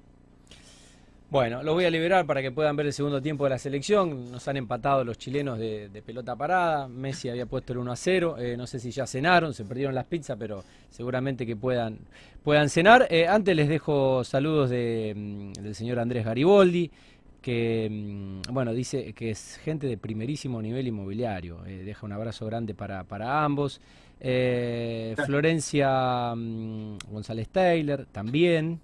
Bueno, 1.31 1.61
los 1.61 1.75
voy 1.75 1.85
a 1.85 1.91
liberar 1.91 2.25
para 2.25 2.41
que 2.41 2.51
puedan 2.51 2.75
ver 2.75 2.87
el 2.87 2.93
segundo 2.93 3.21
tiempo 3.21 3.43
de 3.43 3.51
la 3.51 3.59
selección. 3.59 4.31
Nos 4.31 4.47
han 4.47 4.57
empatado 4.57 5.03
los 5.03 5.19
chilenos 5.19 5.59
de, 5.59 6.01
pelota 6.03 6.35
parada. 6.35 6.87
Messi 6.87 7.29
había 7.29 7.45
puesto 7.45 7.71
el 7.71 7.79
1 7.79 7.91
a 7.91 7.95
0. 7.95 8.35
Eh, 8.39 8.57
no 8.57 8.65
sé 8.65 8.79
si 8.79 8.89
ya 8.89 9.05
cenaron, 9.05 9.53
se 9.53 9.63
perdieron 9.63 9.93
las 9.93 10.05
pizzas, 10.05 10.37
pero 10.39 10.63
seguramente 10.89 11.45
que 11.45 11.55
puedan, 11.55 11.99
puedan 12.43 12.67
cenar. 12.67 13.05
Eh, 13.11 13.27
antes 13.27 13.55
les 13.55 13.69
dejo 13.69 14.23
saludos 14.23 14.71
de, 14.71 15.13
mm, 15.15 15.53
del 15.61 15.75
señor 15.75 15.99
Andrés 15.99 16.25
Gariboldi, 16.25 16.89
que 17.43 17.87
mm, 17.91 18.41
bueno, 18.51 18.73
dice 18.73 19.13
que 19.13 19.29
es 19.29 19.59
gente 19.63 19.85
de 19.85 19.97
primerísimo 19.97 20.59
nivel 20.63 20.87
inmobiliario. 20.87 21.63
Eh, 21.67 21.83
deja 21.85 22.07
un 22.07 22.13
abrazo 22.13 22.47
grande 22.47 22.73
para, 22.73 23.03
para 23.03 23.43
ambos. 23.43 23.79
Florencia 24.19 26.33
mm, 26.35 26.97
González 27.11 27.49
Taylor 27.49 28.07
también. 28.11 28.81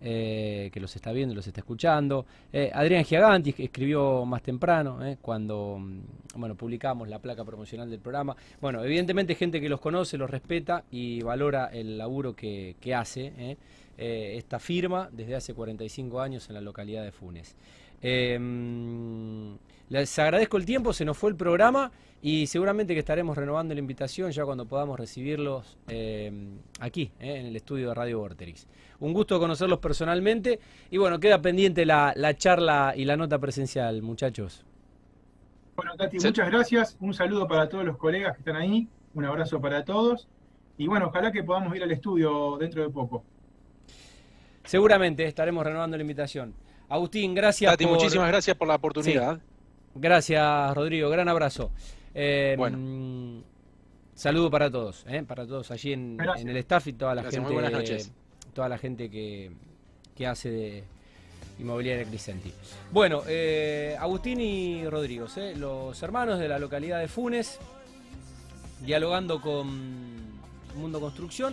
Eh, 0.00 0.70
que 0.72 0.78
los 0.78 0.94
está 0.94 1.10
viendo, 1.10 1.34
los 1.34 1.44
está 1.46 1.60
escuchando. 1.60 2.24
Eh, 2.52 2.70
Adrián 2.72 3.04
Giaganti, 3.04 3.52
escribió 3.58 4.24
más 4.24 4.42
temprano, 4.42 5.04
eh, 5.04 5.18
cuando 5.20 5.76
mm, 5.80 6.00
bueno, 6.36 6.54
publicamos 6.54 7.08
la 7.08 7.18
placa 7.18 7.44
promocional 7.44 7.90
del 7.90 7.98
programa. 7.98 8.36
Bueno, 8.60 8.84
evidentemente 8.84 9.34
gente 9.34 9.60
que 9.60 9.68
los 9.68 9.80
conoce, 9.80 10.16
los 10.16 10.30
respeta 10.30 10.84
y 10.92 11.20
valora 11.22 11.70
el 11.72 11.98
laburo 11.98 12.34
que, 12.34 12.76
hace 12.94 13.56
esta 13.96 14.60
firma 14.60 15.10
desde 15.12 15.34
hace 15.34 15.52
45 15.52 16.20
años 16.20 16.48
en 16.48 16.54
la 16.54 16.60
localidad 16.60 17.02
de 17.02 17.10
Funes. 17.10 17.56
Mm, 18.00 19.54
les 19.90 20.18
agradezco 20.20 20.56
el 20.58 20.64
tiempo, 20.64 20.92
se 20.92 21.04
nos 21.04 21.18
fue 21.18 21.30
el 21.30 21.36
programa 21.36 21.90
y 22.20 22.46
seguramente 22.46 22.94
que 22.94 23.00
estaremos 23.00 23.36
renovando 23.36 23.74
la 23.74 23.80
invitación 23.80 24.32
ya 24.32 24.44
cuando 24.44 24.66
podamos 24.66 24.98
recibirlos 24.98 25.78
aquí, 26.80 27.12
en 27.20 27.46
el 27.46 27.56
estudio 27.56 27.88
de 27.88 27.94
Radio 27.94 28.18
Vorterix. 28.18 28.66
Un 29.00 29.12
gusto 29.12 29.38
conocerlos 29.38 29.78
personalmente. 29.78 30.58
Y 30.90 30.96
bueno, 30.98 31.20
queda 31.20 31.40
pendiente 31.40 31.86
la, 31.86 32.34
charla 32.36 32.94
y 32.96 33.04
la 33.04 33.16
nota 33.16 33.38
presencial, 33.38 34.02
muchachos. 34.02 34.64
Bueno, 35.76 35.94
Tati, 35.96 36.18
muchas 36.18 36.50
gracias. 36.50 36.96
Un 37.00 37.14
saludo 37.14 37.46
para 37.46 37.68
todos 37.68 37.84
los 37.84 37.96
colegas 37.96 38.34
que 38.34 38.40
están 38.40 38.56
ahí. 38.56 38.88
Un 39.14 39.24
abrazo 39.24 39.60
para 39.60 39.84
todos. 39.84 40.28
Y 40.76 40.88
bueno, 40.88 41.06
ojalá 41.06 41.30
que 41.30 41.44
podamos 41.44 41.74
ir 41.76 41.82
al 41.84 41.92
estudio 41.92 42.56
dentro 42.58 42.82
de 42.82 42.90
poco. 42.90 43.22
Seguramente 44.64 45.24
estaremos 45.24 45.64
renovando 45.64 45.96
la 45.96 46.02
invitación. 46.02 46.52
Agustín, 46.88 47.34
gracias. 47.34 47.70
Tati, 47.70 47.86
muchísimas 47.86 48.26
gracias 48.26 48.56
por 48.56 48.66
la 48.66 48.74
oportunidad. 48.74 49.40
Gracias, 49.94 50.74
Rodrigo. 50.74 51.08
Gran 51.10 51.28
abrazo. 51.28 51.70
Eh, 52.20 52.56
bueno. 52.58 53.44
Saludo 54.12 54.50
para 54.50 54.68
todos, 54.68 55.04
¿eh? 55.06 55.22
para 55.22 55.46
todos 55.46 55.70
allí 55.70 55.92
en, 55.92 56.18
el 56.20 56.56
staff 56.56 56.88
y 56.88 56.94
toda 56.94 57.14
la 57.14 57.22
gente. 57.22 57.52
buenas 57.52 57.70
noches. 57.70 58.10
Toda 58.52 58.68
la 58.68 58.76
gente 58.76 59.08
que, 59.08 59.52
hace 60.26 60.50
de 60.50 60.84
Inmobiliaria 61.60 62.04
Crisenti. 62.04 62.52
Bueno, 62.90 63.22
eh, 63.28 63.96
Agustín 64.00 64.40
y 64.40 64.84
Rodrigo, 64.88 65.28
¿eh? 65.36 65.54
los 65.56 66.02
hermanos 66.02 66.40
de 66.40 66.48
la 66.48 66.58
localidad 66.58 66.98
de 66.98 67.06
Funes, 67.06 67.60
dialogando 68.84 69.40
con 69.40 70.40
Mundo 70.74 71.00
Construcción. 71.00 71.52